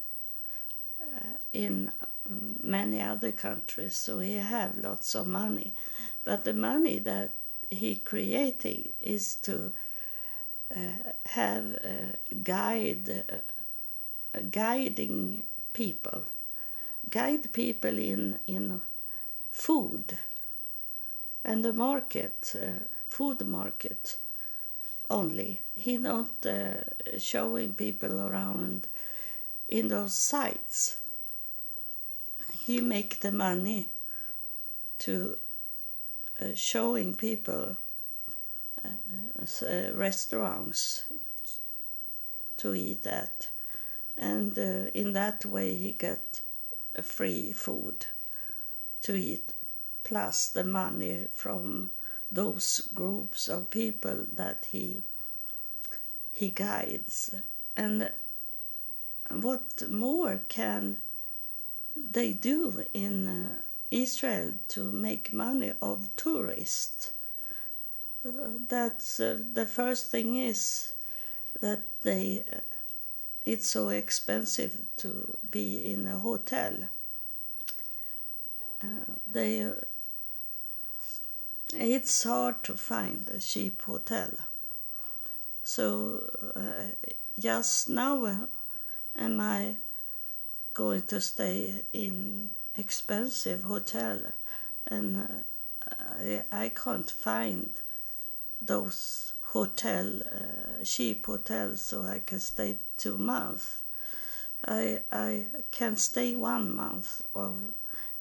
uh, 1.00 1.38
in 1.54 1.92
many 2.30 3.02
other 3.02 3.32
countries, 3.32 3.96
so 3.96 4.20
he 4.20 4.36
have 4.38 4.78
lots 4.78 5.16
of 5.16 5.28
money. 5.28 5.74
But 6.24 6.44
the 6.44 6.54
money 6.54 7.00
that 7.00 7.34
he 7.70 7.96
created 7.98 8.94
is 9.02 9.36
to 9.36 9.72
uh, 10.76 10.80
have 11.26 11.66
a 11.66 12.16
guide, 12.44 13.24
uh, 13.30 14.40
guiding 14.52 15.44
people, 15.74 16.24
guide 17.10 17.52
people 17.54 17.98
in 17.98 18.40
in 18.48 18.82
food 19.52 20.18
and 21.44 21.64
the 21.64 21.74
market, 21.74 22.56
uh, 22.56 22.84
food 23.10 23.46
market 23.46 24.18
only. 25.10 25.60
He 25.76 25.98
not 25.98 26.46
uh, 26.46 27.18
showing 27.18 27.74
people 27.74 28.20
around 28.20 28.88
in 29.68 29.88
those 29.88 30.14
sites 30.14 31.00
he 32.70 32.80
make 32.80 33.22
the 33.22 33.32
money 33.32 33.88
to 35.00 35.40
uh, 36.40 36.54
showing 36.54 37.16
people 37.16 37.76
uh, 38.86 38.90
uh, 39.64 39.92
restaurants 39.96 41.06
to 42.58 42.76
eat 42.76 43.08
at. 43.08 43.50
And 44.20 44.56
uh, 44.60 44.92
in 44.94 45.14
that 45.14 45.46
way 45.46 45.78
he 45.78 45.94
get 45.94 46.42
free 47.02 47.54
food 47.54 48.06
to 49.02 49.16
eat 49.16 49.52
plus 50.04 50.50
the 50.50 50.64
money 50.64 51.26
from 51.34 51.90
those 52.32 52.88
groups 52.94 53.48
of 53.48 53.72
people 53.72 54.28
that 54.36 54.68
he 54.72 55.02
he 56.32 56.52
guides. 56.52 57.34
And 57.76 58.12
what 59.32 59.90
more 59.90 60.42
can 60.48 60.98
they 62.12 62.34
do 62.34 62.86
in 62.94 63.28
uh, 63.28 63.62
Israel 63.92 64.54
to 64.70 64.92
make 64.92 65.34
money 65.34 65.74
of 65.82 66.10
tourists. 66.16 67.12
Uh, 68.26 68.58
that's 68.68 69.20
uh, 69.20 69.38
the 69.54 69.66
first 69.66 70.08
thing 70.08 70.36
is 70.36 70.94
that 71.62 71.84
they 72.02 72.44
uh, 72.52 72.60
it's 73.46 73.68
so 73.68 73.90
expensive 73.90 74.78
to 74.98 75.38
be 75.50 75.92
in 75.92 76.06
a 76.08 76.20
hotel. 76.20 76.74
Uh, 78.84 79.14
they 79.32 79.72
it's 81.74 82.24
hard 82.24 82.64
to 82.64 82.74
find 82.74 83.30
a 83.30 83.40
cheap 83.40 83.82
hotel. 83.84 84.32
So 85.64 86.24
uh, 86.56 87.10
just 87.38 87.90
now 87.90 88.26
uh, 88.26 88.36
am 89.16 89.40
I 89.40 89.76
going 90.74 91.02
to 91.04 91.22
stay 91.22 91.84
in 91.94 92.50
expensive 92.76 93.64
hotel 93.64 94.20
and 94.88 95.18
uh, 95.18 95.28
I, 96.18 96.44
I 96.52 96.70
can't 96.70 97.10
find 97.10 97.70
those 98.62 99.34
hotel 99.42 100.22
uh, 100.32 100.84
cheap 100.84 101.26
hotels 101.26 101.82
so 101.82 102.04
I 102.04 102.20
can 102.20 102.40
stay 102.40 102.78
two 102.98 103.18
months. 103.18 103.82
I 104.66 105.02
I 105.12 105.46
can 105.72 105.96
stay 105.96 106.36
one 106.36 106.76
month 106.76 107.22
of 107.34 107.58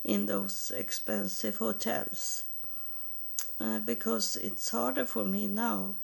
in 0.04 0.26
those 0.26 0.72
expensive 0.74 1.56
hotels 1.56 2.44
uh, 3.60 3.78
because 3.80 4.36
it's 4.36 4.70
harder 4.70 5.04
for 5.06 5.24
me 5.24 5.46
now. 5.46 5.94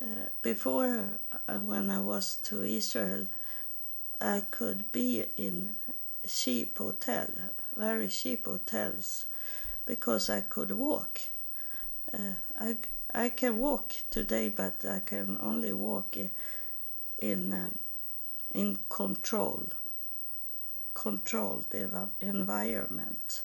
Uh, 0.00 0.28
before, 0.42 1.18
uh, 1.48 1.58
when 1.58 1.90
I 1.90 2.00
was 2.00 2.36
to 2.44 2.62
Israel, 2.62 3.26
I 4.20 4.40
could 4.50 4.92
be 4.92 5.26
in 5.36 5.74
cheap 6.26 6.78
hotel, 6.78 7.28
very 7.76 8.08
cheap 8.08 8.46
hotels, 8.46 9.26
because 9.84 10.30
I 10.30 10.40
could 10.40 10.72
walk. 10.72 11.20
Uh, 12.12 12.36
I 12.58 12.76
I 13.14 13.28
can 13.28 13.58
walk 13.58 13.92
today, 14.10 14.48
but 14.48 14.84
I 14.84 15.00
can 15.00 15.36
only 15.40 15.72
walk 15.72 16.16
in 17.18 17.52
um, 17.52 17.78
in 18.52 18.78
control, 18.88 19.66
controlled 20.94 21.66
environment. 22.20 23.42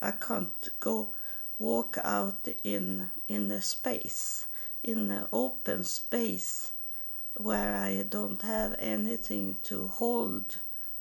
I 0.00 0.12
can't 0.12 0.68
go 0.80 1.10
walk 1.58 1.98
out 2.02 2.48
in 2.64 3.10
in 3.28 3.50
a 3.50 3.60
space, 3.60 4.46
in 4.82 5.10
an 5.10 5.26
open 5.32 5.84
space 5.84 6.72
where 7.36 7.74
I 7.76 8.02
don't 8.02 8.42
have 8.42 8.74
anything 8.78 9.56
to 9.64 9.88
hold 9.88 10.56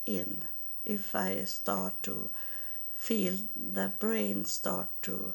in. 0.06 0.44
If 0.86 1.16
I 1.16 1.44
start 1.46 2.04
to 2.04 2.30
feel 2.96 3.38
the 3.56 3.92
brain 4.00 4.46
start 4.46 4.88
to 5.04 5.34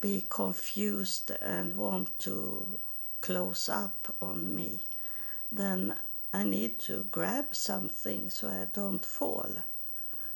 be 0.00 0.24
confused 0.28 1.30
and 1.40 1.76
want 1.76 2.18
to 2.20 2.78
close 3.20 3.68
up 3.68 4.14
on 4.20 4.54
me, 4.54 4.80
then 5.50 5.94
I 6.32 6.42
need 6.42 6.78
to 6.80 7.06
grab 7.10 7.54
something 7.54 8.28
so 8.28 8.48
I 8.48 8.66
don't 8.72 9.04
fall 9.04 9.50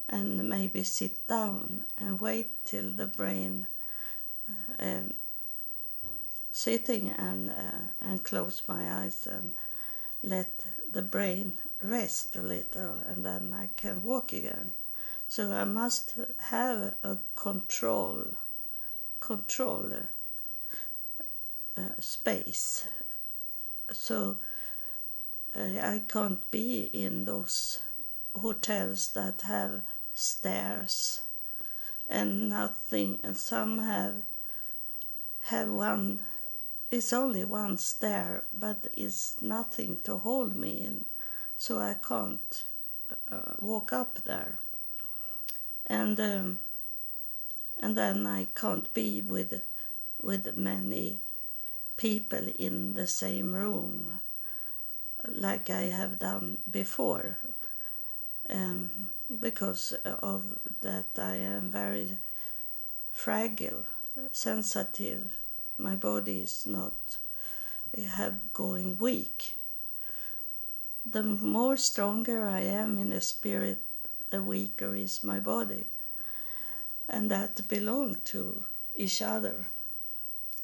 and 0.08 0.48
maybe 0.48 0.82
sit 0.84 1.26
down 1.26 1.84
and 1.98 2.20
wait 2.20 2.64
till 2.64 2.90
the 2.92 3.06
brain 3.06 3.66
um, 4.78 5.12
sitting 6.58 7.10
and 7.10 7.50
uh, 7.50 7.84
and 8.00 8.24
close 8.24 8.62
my 8.66 8.92
eyes 9.00 9.28
and 9.28 9.52
let 10.24 10.50
the 10.92 11.02
brain 11.02 11.52
rest 11.84 12.34
a 12.34 12.42
little 12.42 12.94
and 13.08 13.24
then 13.24 13.52
I 13.52 13.68
can 13.76 14.02
walk 14.02 14.32
again. 14.32 14.72
So 15.28 15.52
I 15.52 15.62
must 15.62 16.14
have 16.38 16.96
a 17.04 17.18
control 17.36 18.24
control 19.20 19.92
uh, 21.76 21.80
space. 22.00 22.88
So 23.92 24.38
uh, 25.56 25.60
I 25.62 26.02
can't 26.08 26.50
be 26.50 26.90
in 26.92 27.24
those 27.24 27.82
hotels 28.34 29.10
that 29.10 29.42
have 29.42 29.82
stairs 30.12 31.20
and 32.08 32.48
nothing 32.48 33.20
and 33.22 33.36
some 33.36 33.78
have 33.78 34.22
have 35.42 35.68
one 35.68 36.20
it's 36.90 37.12
only 37.12 37.44
one 37.44 37.76
stair 37.76 38.44
but 38.52 38.86
it's 38.96 39.40
nothing 39.42 39.98
to 40.04 40.16
hold 40.18 40.56
me 40.56 40.80
in 40.80 41.04
so 41.56 41.78
i 41.78 41.94
can't 42.06 42.64
uh, 43.30 43.54
walk 43.58 43.92
up 43.92 44.18
there 44.24 44.58
and 45.86 46.18
um, 46.20 46.58
and 47.80 47.96
then 47.96 48.26
i 48.26 48.46
can't 48.54 48.92
be 48.94 49.20
with 49.20 49.60
with 50.22 50.56
many 50.56 51.20
people 51.96 52.46
in 52.58 52.94
the 52.94 53.06
same 53.06 53.52
room 53.52 54.20
like 55.28 55.68
i 55.70 55.82
have 55.82 56.18
done 56.18 56.58
before 56.70 57.38
um, 58.50 58.90
because 59.40 59.92
of 60.04 60.44
that 60.80 61.06
i 61.18 61.34
am 61.34 61.70
very 61.70 62.16
fragile 63.12 63.84
sensitive. 64.32 65.30
My 65.78 65.94
body 65.94 66.40
is 66.40 66.66
not 66.66 67.18
eh, 67.96 68.02
have 68.02 68.52
going 68.52 68.98
weak. 68.98 69.54
The 71.06 71.22
more 71.22 71.76
stronger 71.76 72.46
I 72.46 72.60
am 72.60 72.98
in 72.98 73.10
the 73.10 73.20
spirit, 73.20 73.84
the 74.30 74.42
weaker 74.42 74.94
is 74.96 75.22
my 75.22 75.38
body. 75.38 75.86
And 77.08 77.30
that 77.30 77.66
belong 77.68 78.16
to 78.26 78.64
each 78.96 79.22
other. 79.22 79.66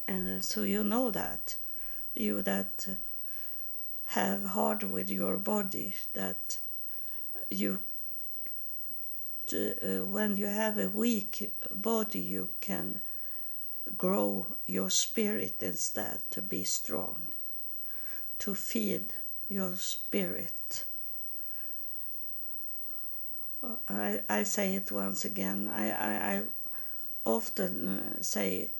And 0.08 0.28
eh, 0.28 0.40
so 0.40 0.62
you 0.62 0.82
know 0.82 1.10
that. 1.10 1.54
You 2.16 2.42
that 2.42 2.86
eh, 2.88 2.94
have 4.06 4.44
hard 4.44 4.82
with 4.82 5.08
your 5.08 5.38
body, 5.38 5.94
that 6.12 6.58
you 7.50 7.78
when 9.52 10.36
you 10.36 10.46
have 10.46 10.78
a 10.78 10.88
weak 10.88 11.52
body, 11.70 12.20
you 12.20 12.48
can 12.60 13.00
grow 13.96 14.46
your 14.66 14.90
spirit 14.90 15.62
instead 15.62 16.22
to 16.30 16.42
be 16.42 16.64
strong, 16.64 17.16
to 18.38 18.54
feed 18.54 19.12
your 19.48 19.76
spirit. 19.76 20.84
I, 23.88 24.20
I 24.28 24.42
say 24.42 24.74
it 24.74 24.92
once 24.92 25.24
again. 25.24 25.68
I, 25.72 25.90
I, 25.90 26.34
I 26.34 26.42
often 27.24 27.88
uh, 27.88 28.22
say 28.22 28.70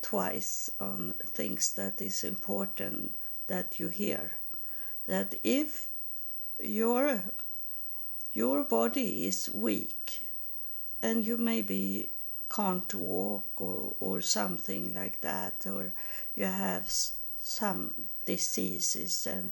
twice 0.00 0.70
on 0.80 1.14
things 1.24 1.72
that 1.74 2.02
is 2.02 2.24
important 2.24 3.14
that 3.46 3.78
you 3.78 3.88
hear. 3.88 4.32
That 5.06 5.34
if 5.42 5.88
your 6.60 7.22
your 8.32 8.64
body 8.64 9.26
is 9.26 9.50
weak 9.52 10.28
and 11.02 11.24
you 11.24 11.36
maybe 11.36 12.08
can't 12.52 12.94
walk 12.94 13.60
or, 13.60 13.94
or 13.98 14.20
something 14.20 14.92
like 14.94 15.20
that, 15.22 15.66
or 15.66 15.92
you 16.36 16.44
have 16.44 16.88
some 17.38 17.94
diseases 18.26 19.26
and 19.26 19.50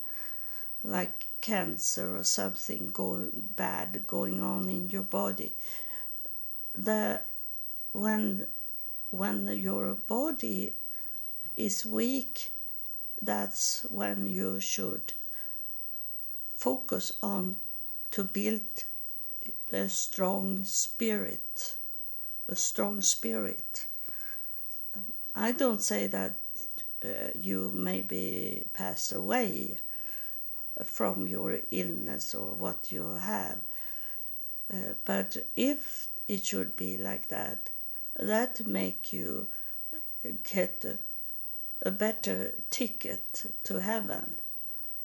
like 0.85 1.27
cancer 1.41 2.17
or 2.17 2.25
something 2.25 2.91
going 2.93 3.49
bad 3.57 4.07
going 4.07 4.43
on 4.43 4.69
in 4.69 4.91
your 4.91 5.03
body. 5.03 5.53
The 6.75 7.21
when 7.93 8.47
when 9.11 9.47
your 9.49 9.95
body 9.95 10.73
is 11.57 11.87
weak, 11.87 12.53
that's 13.21 13.87
when 13.91 14.27
you 14.27 14.61
should 14.61 15.13
focus 16.55 17.13
on 17.23 17.57
to 18.11 18.25
build 18.25 18.85
a 19.73 19.89
strong 19.89 20.65
spirit 20.65 21.77
a 22.51 22.57
strong 22.57 23.01
spirit. 23.01 23.87
I 25.37 25.53
don't 25.53 25.81
say 25.81 26.09
that 26.09 26.35
uh, 27.05 27.31
you 27.35 27.71
maybe 27.73 28.67
pass 28.75 29.13
away 29.13 29.79
from 30.85 31.29
your 31.29 31.61
illness 31.71 32.35
or 32.35 32.55
what 32.55 32.91
you 32.91 33.15
have, 33.15 33.59
uh, 34.73 34.95
but 35.05 35.37
if 35.57 36.09
it 36.27 36.45
should 36.45 36.77
be 36.77 36.99
like 36.99 37.29
that, 37.29 37.71
that 38.19 38.67
make 38.67 39.13
you 39.13 39.47
get 40.43 40.85
a, 40.85 40.99
a 41.89 41.93
better 41.93 42.53
ticket 42.69 43.45
to 43.63 43.81
heaven, 43.81 44.35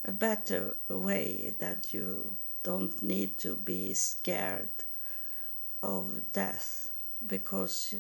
a 0.03 0.12
better 0.12 0.75
way 0.89 1.53
that 1.60 1.93
you 1.93 2.36
don't 2.63 3.03
need 3.03 3.38
to 3.38 3.55
be 3.55 3.93
scared 3.93 4.69
of 5.84 6.31
death 6.34 6.89
because 7.27 7.95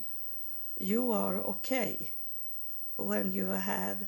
you 0.79 1.11
are 1.11 1.37
okay 1.37 2.11
when 2.97 3.31
you 3.31 3.47
have 3.47 4.05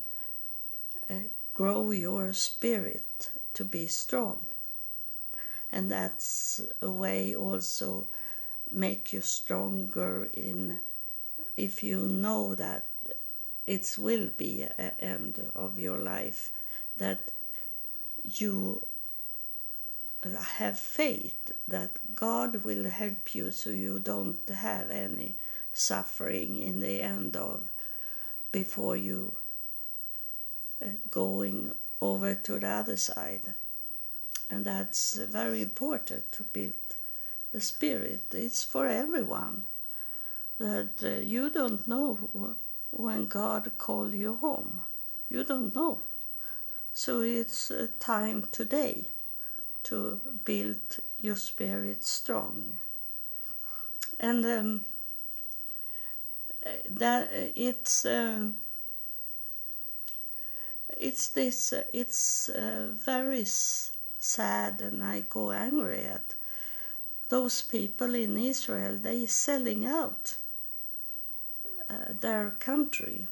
uh, 1.09 1.13
grow 1.53 1.91
your 1.91 2.33
spirit 2.33 3.29
to 3.53 3.65
be 3.65 3.87
strong. 3.87 4.39
And 5.71 5.91
that's 5.91 6.61
a 6.81 6.89
way 6.89 7.35
also 7.35 8.07
make 8.71 9.13
you 9.13 9.21
stronger 9.21 10.29
in 10.33 10.79
if 11.55 11.81
you 11.83 12.05
know 12.05 12.55
that 12.55 12.85
it 13.65 13.95
will 13.97 14.29
be 14.37 14.65
an 14.77 14.91
end 14.99 15.41
of 15.55 15.79
your 15.79 15.97
life 15.97 16.51
that 16.97 17.31
you 18.23 18.85
have 20.23 20.77
faith 20.77 21.51
that 21.67 21.91
God 22.15 22.63
will 22.63 22.89
help 22.89 23.35
you 23.35 23.51
so 23.51 23.69
you 23.69 23.99
don't 23.99 24.47
have 24.49 24.89
any 24.89 25.35
suffering 25.73 26.61
in 26.61 26.79
the 26.79 27.01
end 27.01 27.37
of 27.37 27.69
before 28.51 28.97
you 28.97 29.35
uh, 30.83 30.87
going 31.11 31.71
over 32.01 32.33
to 32.33 32.59
the 32.59 32.67
other 32.67 32.97
side. 32.97 33.53
And 34.49 34.65
that's 34.65 35.17
very 35.17 35.61
important 35.61 36.31
to 36.31 36.43
build 36.43 36.73
the 37.51 37.61
spirit. 37.61 38.21
It's 38.31 38.63
for 38.63 38.87
everyone. 38.87 39.63
That 40.57 41.03
uh, 41.03 41.21
you 41.21 41.51
don't 41.51 41.87
know 41.87 42.55
when 42.89 43.27
God 43.27 43.71
call 43.77 44.15
you 44.15 44.35
home. 44.37 44.81
You 45.29 45.43
don't 45.43 45.75
know. 45.75 45.99
So 46.93 47.21
it's 47.21 47.69
a 47.69 47.87
time 47.87 48.47
today 48.51 49.09
to 49.89 50.19
build 50.45 50.99
your 51.19 51.35
spirit 51.35 52.03
strong. 52.03 52.73
And 54.19 54.45
um, 54.45 54.81
that 56.89 57.29
it's 57.55 58.05
uh, 58.05 58.49
it's 60.97 61.29
this 61.29 61.73
uh, 61.73 61.83
it's 61.93 62.49
uh, 62.49 62.89
very 62.93 63.45
sad 63.45 64.81
and 64.81 65.03
I 65.03 65.23
go 65.29 65.51
angry 65.51 66.03
at 66.03 66.35
those 67.29 67.61
people 67.61 68.15
in 68.15 68.37
Israel 68.37 68.97
they 68.97 69.25
selling 69.25 69.85
out 69.85 70.35
uh, 71.89 72.13
their 72.21 72.51
country 72.59 73.27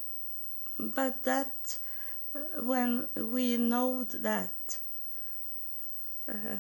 but 0.78 1.24
that 1.24 1.78
uh, 2.36 2.62
when 2.62 3.08
we 3.16 3.58
know 3.58 4.04
that 4.04 4.52
uh, 6.30 6.58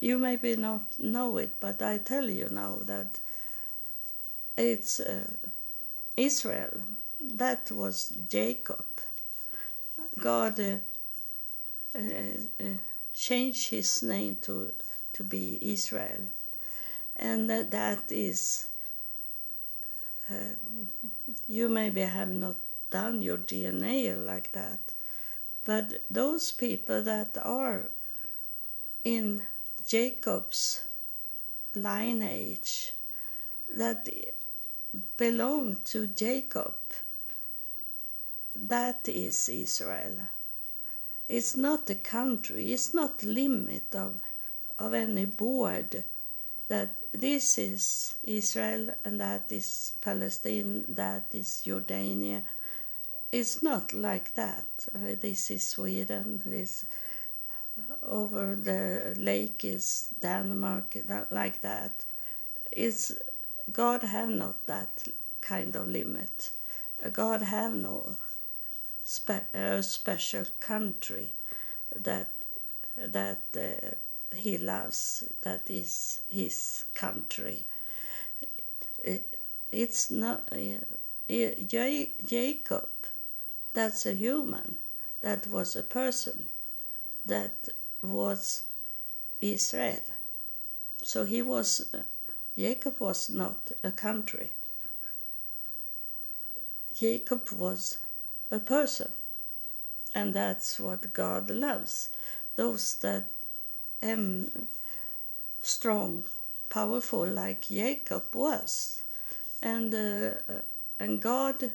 you 0.00 0.18
maybe 0.18 0.56
not 0.56 0.98
know 0.98 1.36
it 1.38 1.60
but 1.60 1.82
I 1.82 1.98
tell 1.98 2.28
you 2.30 2.48
now 2.50 2.78
that 2.84 3.20
it's 4.56 5.00
uh, 5.00 5.30
Israel 6.16 6.82
that 7.20 7.70
was 7.70 8.12
Jacob 8.28 8.84
God 10.18 10.60
uh, 10.60 10.76
uh, 11.94 12.00
uh, 12.60 12.64
changed 13.14 13.70
his 13.70 14.02
name 14.02 14.36
to 14.42 14.72
to 15.14 15.24
be 15.24 15.58
Israel, 15.60 16.22
and 17.16 17.48
that 17.50 18.04
is. 18.10 18.68
you 21.46 21.68
maybe 21.68 22.00
have 22.00 22.30
not 22.30 22.56
done 22.90 23.22
your 23.22 23.38
DNA 23.38 24.14
like 24.24 24.52
that, 24.52 24.80
but 25.64 26.02
those 26.10 26.52
people 26.52 27.02
that 27.02 27.36
are 27.42 27.86
in 29.04 29.42
Jacob's 29.86 30.82
lineage 31.74 32.92
that 33.74 34.08
belong 35.16 35.76
to 35.84 36.06
Jacob 36.06 36.74
that 38.54 39.08
is 39.08 39.48
Israel. 39.48 40.18
It's 41.28 41.56
not 41.56 41.88
a 41.88 41.94
country, 41.94 42.72
it's 42.72 42.92
not 42.92 43.22
limit 43.22 43.94
of, 43.94 44.20
of 44.78 44.94
any 44.94 45.24
board 45.24 46.04
that 46.68 46.94
this 47.12 47.58
is 47.58 48.16
Israel 48.22 48.90
and 49.04 49.20
that 49.20 49.50
is 49.50 49.92
Palestine, 50.00 50.84
that 50.88 51.26
is 51.32 51.62
Jordania. 51.64 52.42
It's 53.30 53.62
not 53.62 53.92
like 53.92 54.34
that. 54.34 54.66
Uh, 54.94 55.16
this 55.20 55.50
is 55.50 55.66
Sweden, 55.66 56.42
this 56.44 56.84
over 58.02 58.56
the 58.56 59.14
lake 59.18 59.64
is 59.64 60.08
Denmark, 60.20 60.96
that, 61.06 61.32
like 61.32 61.60
that. 61.60 62.04
It's 62.70 63.12
God 63.72 64.02
have 64.02 64.28
not 64.28 64.66
that 64.66 65.08
kind 65.40 65.76
of 65.76 65.88
limit. 65.88 66.50
God 67.12 67.42
have 67.42 67.74
no 67.74 68.16
spe- 69.04 69.54
a 69.54 69.82
special 69.82 70.44
country 70.60 71.34
that 71.94 72.30
that 72.96 73.42
uh, 73.56 73.94
he 74.34 74.58
loves 74.58 75.24
that 75.42 75.68
is 75.70 76.20
his 76.30 76.84
country 76.94 77.64
it, 79.02 79.38
it's 79.70 80.10
not 80.10 80.48
uh, 80.52 80.58
jacob 82.26 82.88
that's 83.72 84.06
a 84.06 84.14
human 84.14 84.76
that 85.20 85.46
was 85.46 85.76
a 85.76 85.82
person 85.82 86.48
that 87.26 87.68
was 88.02 88.64
israel 89.40 90.06
so 91.02 91.24
he 91.24 91.42
was 91.42 91.88
uh, 91.94 91.98
jacob 92.56 92.94
was 93.00 93.30
not 93.30 93.72
a 93.82 93.90
country 93.90 94.50
jacob 96.94 97.42
was 97.52 97.98
a 98.52 98.58
person. 98.58 99.10
And 100.14 100.34
that's 100.34 100.78
what 100.78 101.12
God 101.14 101.48
loves. 101.48 102.10
Those 102.54 102.96
that 102.96 103.28
am 104.02 104.68
strong, 105.62 106.24
powerful 106.68 107.26
like 107.26 107.68
Jacob 107.68 108.24
was. 108.34 109.02
And 109.62 109.94
uh, 109.94 110.60
and 111.00 111.20
God 111.20 111.72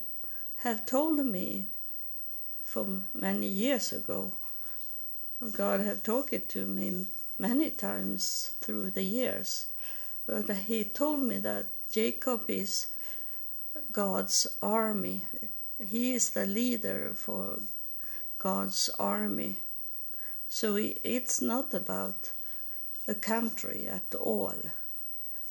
have 0.58 0.86
told 0.86 1.24
me 1.26 1.66
from 2.62 3.08
many 3.12 3.48
years 3.48 3.92
ago. 3.92 4.32
God 5.52 5.80
have 5.80 6.02
talked 6.02 6.48
to 6.48 6.66
me 6.66 7.06
many 7.38 7.70
times 7.70 8.52
through 8.60 8.90
the 8.90 9.04
years. 9.04 9.68
But 10.26 10.50
he 10.50 10.82
told 10.84 11.20
me 11.20 11.38
that 11.38 11.66
Jacob 11.90 12.44
is 12.48 12.88
God's 13.92 14.48
army, 14.60 15.22
he 15.78 16.14
is 16.14 16.30
the 16.30 16.44
leader 16.44 17.12
for 17.14 17.60
God's 18.38 18.90
army. 18.98 19.58
So 20.48 20.76
it's 20.76 21.40
not 21.40 21.72
about 21.72 22.32
a 23.06 23.14
country 23.14 23.86
at 23.86 24.14
all. 24.14 24.60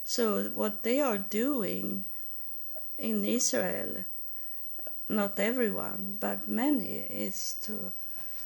So 0.03 0.43
what 0.49 0.83
they 0.83 0.99
are 0.99 1.17
doing 1.17 2.03
in 2.97 3.23
Israel, 3.23 4.03
not 5.07 5.39
everyone, 5.39 6.17
but 6.19 6.49
many, 6.49 7.05
is 7.09 7.55
to 7.63 7.93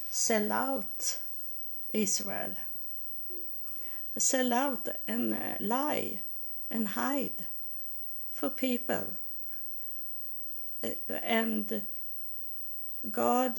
sell 0.08 0.52
out 0.52 1.18
Israel. 1.92 2.54
Sell 4.16 4.52
out 4.52 4.88
and 5.08 5.34
eh, 5.34 5.56
lie 5.60 6.20
and 6.70 6.88
hide 6.88 7.46
for 8.32 8.50
people 8.50 9.14
eh, 10.82 10.94
and 11.22 11.82
God 13.10 13.58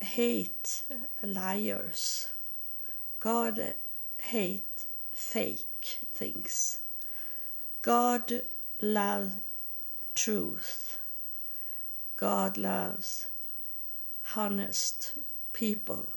hate 0.00 0.82
liars. 1.22 2.28
God 3.20 3.74
hate 4.18 4.86
fake 5.12 5.98
things. 6.12 6.80
God 7.82 8.42
loves 8.80 9.34
truth. 10.14 10.98
God 12.16 12.56
loves 12.56 13.26
honest 14.36 15.14
people. 15.52 16.08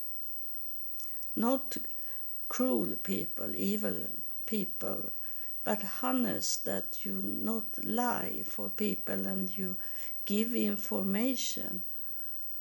Not 1.36 1.76
cruel 2.48 2.96
people, 3.02 3.54
evil 3.54 4.06
people, 4.46 5.12
but 5.64 5.84
honest 6.02 6.64
that 6.64 7.04
you 7.04 7.20
not 7.22 7.64
lie 7.84 8.42
for 8.44 8.68
people 8.70 9.26
and 9.26 9.56
you 9.56 9.76
give 10.24 10.54
information 10.54 11.82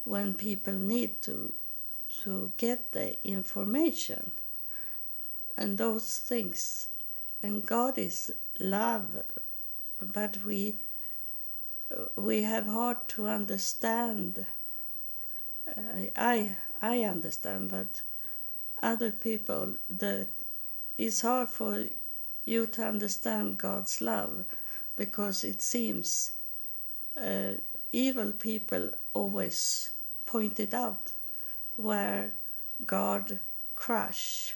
when 0.04 0.34
people 0.34 0.74
need 0.74 1.22
to 1.24 1.54
to 2.24 2.52
get 2.58 2.92
the 2.92 3.16
information. 3.28 4.32
And 5.58 5.78
those 5.78 6.20
things. 6.20 6.88
And 7.44 7.66
god 7.66 7.98
is 7.98 8.34
love 8.60 9.24
but 10.02 10.44
we 10.46 10.76
we 12.16 12.44
have 12.44 12.66
hard 12.66 13.08
to 13.08 13.28
understand. 13.28 14.46
Uh, 15.68 16.08
i 16.16 16.56
i 16.82 17.04
understand 17.04 17.70
but 17.70 18.02
other 18.86 19.12
people 19.12 19.76
that 19.90 20.28
it's 20.98 21.22
hard 21.22 21.50
for 21.50 21.86
you 22.46 22.68
to 22.68 22.84
understand 22.84 23.58
God's 23.58 24.00
love 24.00 24.46
because 24.96 25.44
it 25.44 25.62
seems 25.62 26.32
uh, 27.18 27.54
evil 27.92 28.32
people 28.32 28.92
always 29.14 29.92
pointed 30.26 30.74
out 30.74 31.12
where 31.76 32.32
God 32.86 33.40
crush 33.76 34.56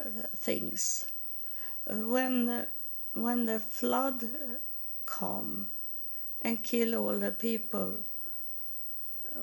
uh, 0.00 0.08
things. 0.34 1.06
When 1.86 2.46
the, 2.46 2.68
when 3.14 3.46
the 3.46 3.60
flood 3.60 4.24
come 5.06 5.68
and 6.42 6.62
kill 6.62 6.96
all 6.96 7.18
the 7.18 7.30
people 7.30 7.98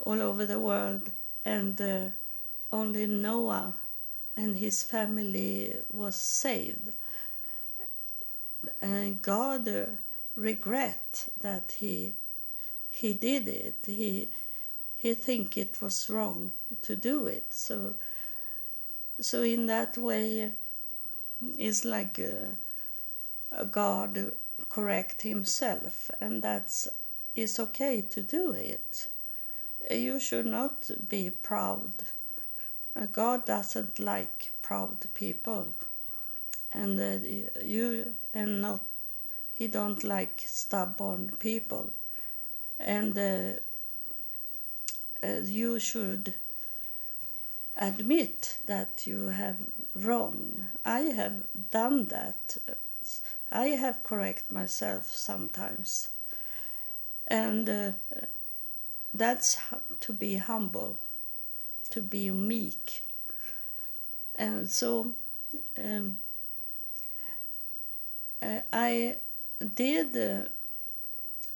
all 0.03 0.21
over 0.21 0.45
the 0.45 0.59
world 0.59 1.09
and 1.45 1.79
uh, 1.81 2.09
only 2.71 3.07
Noah 3.07 3.73
and 4.37 4.55
his 4.57 4.83
family 4.83 5.73
was 5.91 6.15
saved 6.15 6.93
and 8.81 9.21
God 9.21 9.97
regret 10.35 11.29
that 11.39 11.73
he 11.77 12.13
he 12.91 13.13
did 13.13 13.47
it. 13.47 13.77
He 13.85 14.29
he 14.97 15.13
think 15.13 15.57
it 15.57 15.81
was 15.81 16.09
wrong 16.09 16.51
to 16.81 16.95
do 16.95 17.27
it. 17.27 17.53
So 17.53 17.95
so 19.19 19.41
in 19.43 19.67
that 19.67 19.97
way, 19.97 20.51
it's 21.57 21.85
like 21.85 22.19
uh, 22.19 23.63
God 23.65 24.33
correct 24.69 25.21
himself, 25.21 26.11
and 26.21 26.41
that's 26.41 26.87
is 27.35 27.59
okay 27.59 28.01
to 28.01 28.21
do 28.21 28.51
it. 28.51 29.07
You 29.89 30.19
should 30.19 30.45
not 30.45 30.91
be 31.07 31.29
proud. 31.29 31.93
God 33.05 33.45
doesn't 33.45 33.99
like 33.99 34.51
proud 34.61 34.97
people, 35.13 35.73
and 36.71 36.99
uh, 36.99 37.63
you 37.63 38.13
and 38.33 38.61
not 38.61 38.81
he 39.53 39.67
don't 39.67 40.03
like 40.03 40.41
stubborn 40.45 41.31
people, 41.39 41.91
and 42.79 43.17
uh, 43.17 43.59
uh, 45.21 45.41
you 45.43 45.79
should 45.79 46.33
admit 47.77 48.57
that 48.65 49.05
you 49.05 49.27
have 49.27 49.57
wrong. 49.95 50.67
I 50.85 51.01
have 51.01 51.43
done 51.71 52.05
that. 52.05 52.57
I 53.51 53.67
have 53.67 54.03
correct 54.03 54.51
myself 54.51 55.11
sometimes, 55.11 56.09
and 57.27 57.69
uh, 57.69 57.91
that's 59.13 59.57
to 60.01 60.13
be 60.13 60.35
humble, 60.37 60.97
to 61.89 62.01
be 62.01 62.29
meek, 62.31 63.03
and 64.35 64.69
so 64.69 65.11
um, 65.77 66.17
uh, 68.41 68.59
I 68.71 69.17
did 69.75 70.15
uh, 70.15 70.47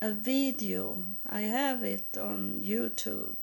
a 0.02 0.12
video. 0.12 1.04
I 1.30 1.42
have 1.42 1.84
it 1.84 2.18
on 2.18 2.62
YouTube, 2.64 3.36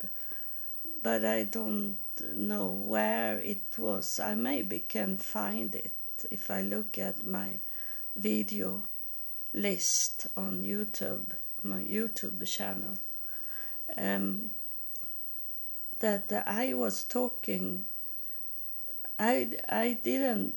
but 1.02 1.24
I 1.24 1.44
don't 1.44 1.96
know 2.34 2.66
where 2.66 3.38
it 3.38 3.78
was. 3.78 4.20
I 4.20 4.34
maybe 4.34 4.80
can 4.80 5.16
find 5.16 5.74
it 5.74 5.92
if 6.30 6.50
I 6.50 6.62
look 6.62 6.98
at 6.98 7.24
my 7.24 7.60
video 8.14 8.82
list 9.54 10.26
on 10.36 10.62
YouTube, 10.62 11.32
my 11.62 11.82
YouTube 11.82 12.46
channel. 12.46 12.98
Um, 13.96 14.50
that 16.00 16.32
I 16.46 16.74
was 16.74 17.04
talking. 17.04 17.84
I 19.18 19.50
I 19.68 19.98
didn't 20.02 20.54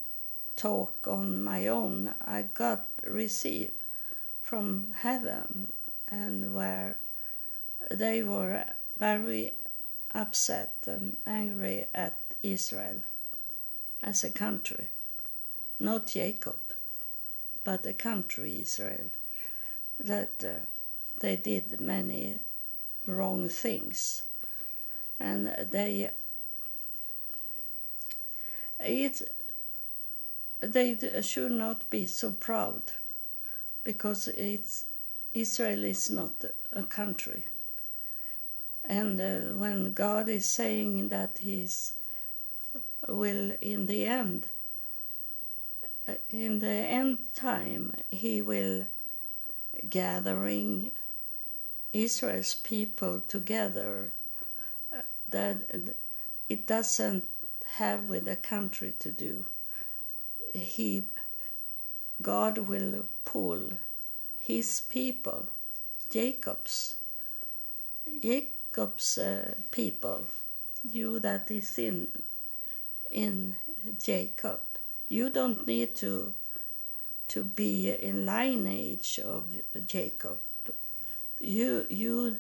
talk 0.56 1.08
on 1.08 1.44
my 1.44 1.68
own. 1.68 2.14
I 2.22 2.44
got 2.54 2.88
receive 3.06 3.72
from 4.42 4.94
heaven, 5.02 5.72
and 6.10 6.54
where 6.54 6.98
they 7.92 8.24
were 8.24 8.66
very 8.98 9.54
upset 10.14 10.76
and 10.86 11.18
angry 11.26 11.88
at 11.94 12.20
Israel 12.42 13.02
as 14.02 14.24
a 14.24 14.32
country, 14.32 14.88
not 15.80 16.08
Jacob, 16.08 16.60
but 17.64 17.86
a 17.86 17.94
country, 17.94 18.62
Israel, 18.62 19.10
that 19.98 20.44
uh, 20.44 20.66
they 21.20 21.36
did 21.36 21.80
many 21.80 22.40
wrong 23.08 23.48
things. 23.50 24.24
And 25.20 25.48
they 25.72 26.12
it 28.80 29.22
they 30.62 30.98
should 31.22 31.52
not 31.52 31.90
be 31.90 32.06
so 32.06 32.32
proud 32.32 32.82
because 33.84 34.28
it's 34.30 34.86
Israel 35.34 35.84
is 35.84 36.10
not 36.10 36.46
a 36.72 36.84
country 36.84 37.46
and 38.84 39.20
uh, 39.20 39.58
when 39.58 39.94
God 39.94 40.28
is 40.28 40.46
saying 40.46 41.10
that 41.10 41.40
He's 41.40 41.94
will 43.08 43.54
in 43.62 43.86
the 43.86 44.06
end, 44.06 44.48
in 46.30 46.60
the 46.60 46.68
end 46.68 47.20
time, 47.34 47.94
He 48.12 48.42
will 48.42 48.88
gathering 49.90 50.92
Israel's 51.94 52.56
people 52.56 53.22
together. 53.28 54.12
That 55.34 55.58
it 56.48 56.68
doesn't 56.68 57.24
have 57.80 58.06
with 58.06 58.28
a 58.28 58.36
country 58.36 58.94
to 59.00 59.10
do. 59.12 59.46
He, 60.54 61.04
God 62.22 62.60
will 62.70 63.06
pull 63.26 63.64
His 64.40 64.82
people, 64.82 65.48
Jacob's. 66.10 66.98
Jacob's 68.22 69.18
uh, 69.18 69.56
people, 69.72 70.28
you 70.84 71.20
that 71.20 71.50
is 71.50 71.80
in 71.80 72.10
in 73.10 73.56
Jacob, 74.02 74.62
you 75.10 75.30
don't 75.30 75.66
need 75.68 75.96
to 75.96 76.34
to 77.30 77.44
be 77.44 77.90
in 77.90 78.26
lineage 78.26 79.20
of 79.20 79.46
Jacob. 79.88 80.38
You 81.40 81.88
you 81.90 82.38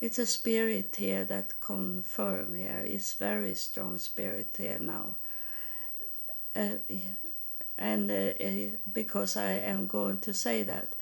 it's 0.00 0.18
a 0.18 0.26
spirit 0.26 0.96
here 0.96 1.24
that 1.24 1.60
confirm 1.60 2.54
here. 2.54 2.82
It's 2.84 3.14
very 3.14 3.54
strong 3.54 3.98
spirit 3.98 4.54
here 4.58 4.78
now. 4.80 5.14
Uh, 6.54 6.78
and 7.78 8.10
uh, 8.10 8.14
uh 8.14 8.76
because 8.92 9.36
I 9.36 9.52
am 9.52 9.86
going 9.86 10.18
to 10.20 10.32
say 10.32 10.62
that 10.62 10.94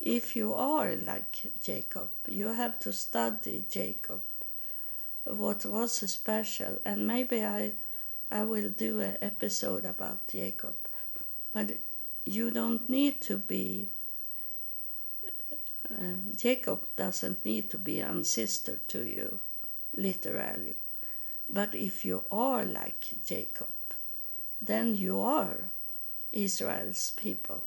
if 0.00 0.34
you 0.34 0.52
are 0.52 0.96
like 0.96 1.52
Jacob, 1.62 2.08
you 2.26 2.48
have 2.48 2.78
to 2.80 2.92
study 2.92 3.64
Jacob, 3.70 4.20
what 5.24 5.64
was 5.64 5.92
special, 6.10 6.80
and 6.84 7.06
maybe 7.06 7.44
I, 7.44 7.72
I 8.30 8.42
will 8.42 8.70
do 8.70 9.00
an 9.00 9.18
episode 9.22 9.84
about 9.84 10.26
Jacob, 10.26 10.74
but 11.54 11.76
you 12.24 12.50
don't 12.50 12.88
need 12.88 13.20
to 13.22 13.36
be. 13.36 13.88
Um, 15.98 16.32
Jacob 16.36 16.80
doesn't 16.96 17.44
need 17.44 17.70
to 17.70 17.78
be 17.78 18.00
ancestor 18.00 18.80
to 18.88 19.04
you, 19.04 19.40
literally, 19.96 20.76
but 21.48 21.74
if 21.74 22.04
you 22.04 22.24
are 22.30 22.64
like 22.64 23.08
Jacob, 23.26 23.68
then 24.60 24.96
you 24.96 25.20
are 25.20 25.64
Israel's 26.32 27.12
people. 27.16 27.62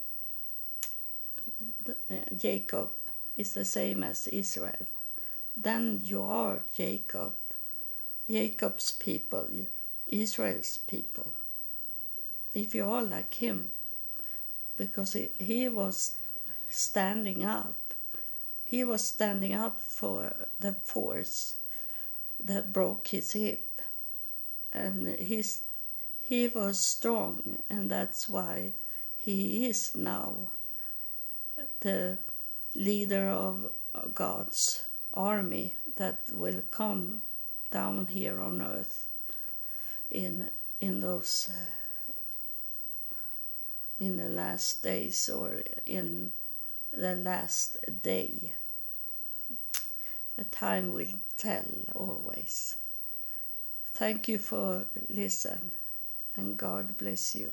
Jacob 2.36 2.90
is 3.38 3.54
the 3.54 3.66
same 3.66 4.04
as 4.04 4.28
Israel, 4.28 4.88
then 5.56 6.02
you 6.04 6.24
are 6.24 6.64
Jacob, 6.76 7.34
Jacob's 8.28 8.92
people, 8.94 9.48
Israel's 10.08 10.80
people. 10.88 11.32
If 12.56 12.74
you 12.74 12.90
are 12.90 13.04
like 13.04 13.36
him, 13.36 13.72
because 14.78 15.16
he 15.38 15.70
was 15.70 16.16
standing 16.70 17.46
up, 17.46 17.76
he 18.76 18.84
was 18.84 19.02
standing 19.02 19.54
up 19.54 19.80
for 19.80 20.36
the 20.60 20.74
force 20.84 21.56
that 22.44 22.74
broke 22.74 23.08
his 23.08 23.32
hip, 23.32 23.80
and 24.74 25.18
he's, 25.18 25.62
he 26.22 26.50
was 26.50 26.78
strong, 26.78 27.60
and 27.70 27.90
that's 27.90 28.28
why 28.28 28.74
he 29.16 29.66
is 29.66 29.96
now 29.96 30.50
the 31.80 32.18
leader 32.76 33.30
of 33.30 33.72
God's 34.14 34.84
army 35.14 35.76
that 35.96 36.20
will 36.34 36.62
come 36.70 37.22
down 37.72 38.08
here 38.08 38.42
on 38.42 38.62
earth 38.62 39.08
in 40.12 40.52
in 40.82 41.00
those 41.00 41.50
uh, 41.50 42.14
in 44.00 44.18
the 44.18 44.28
last 44.28 44.84
days 44.84 45.30
or 45.30 45.64
in 45.86 46.34
the 46.92 47.16
last 47.16 47.78
day. 48.02 48.55
Time 50.44 50.94
will 50.94 51.08
tell 51.38 51.66
always. 51.94 52.78
Thank 53.94 54.28
you 54.28 54.38
for 54.38 54.86
listen 55.10 55.72
and 56.36 56.58
God 56.58 56.98
bless 56.98 57.36
you. 57.36 57.52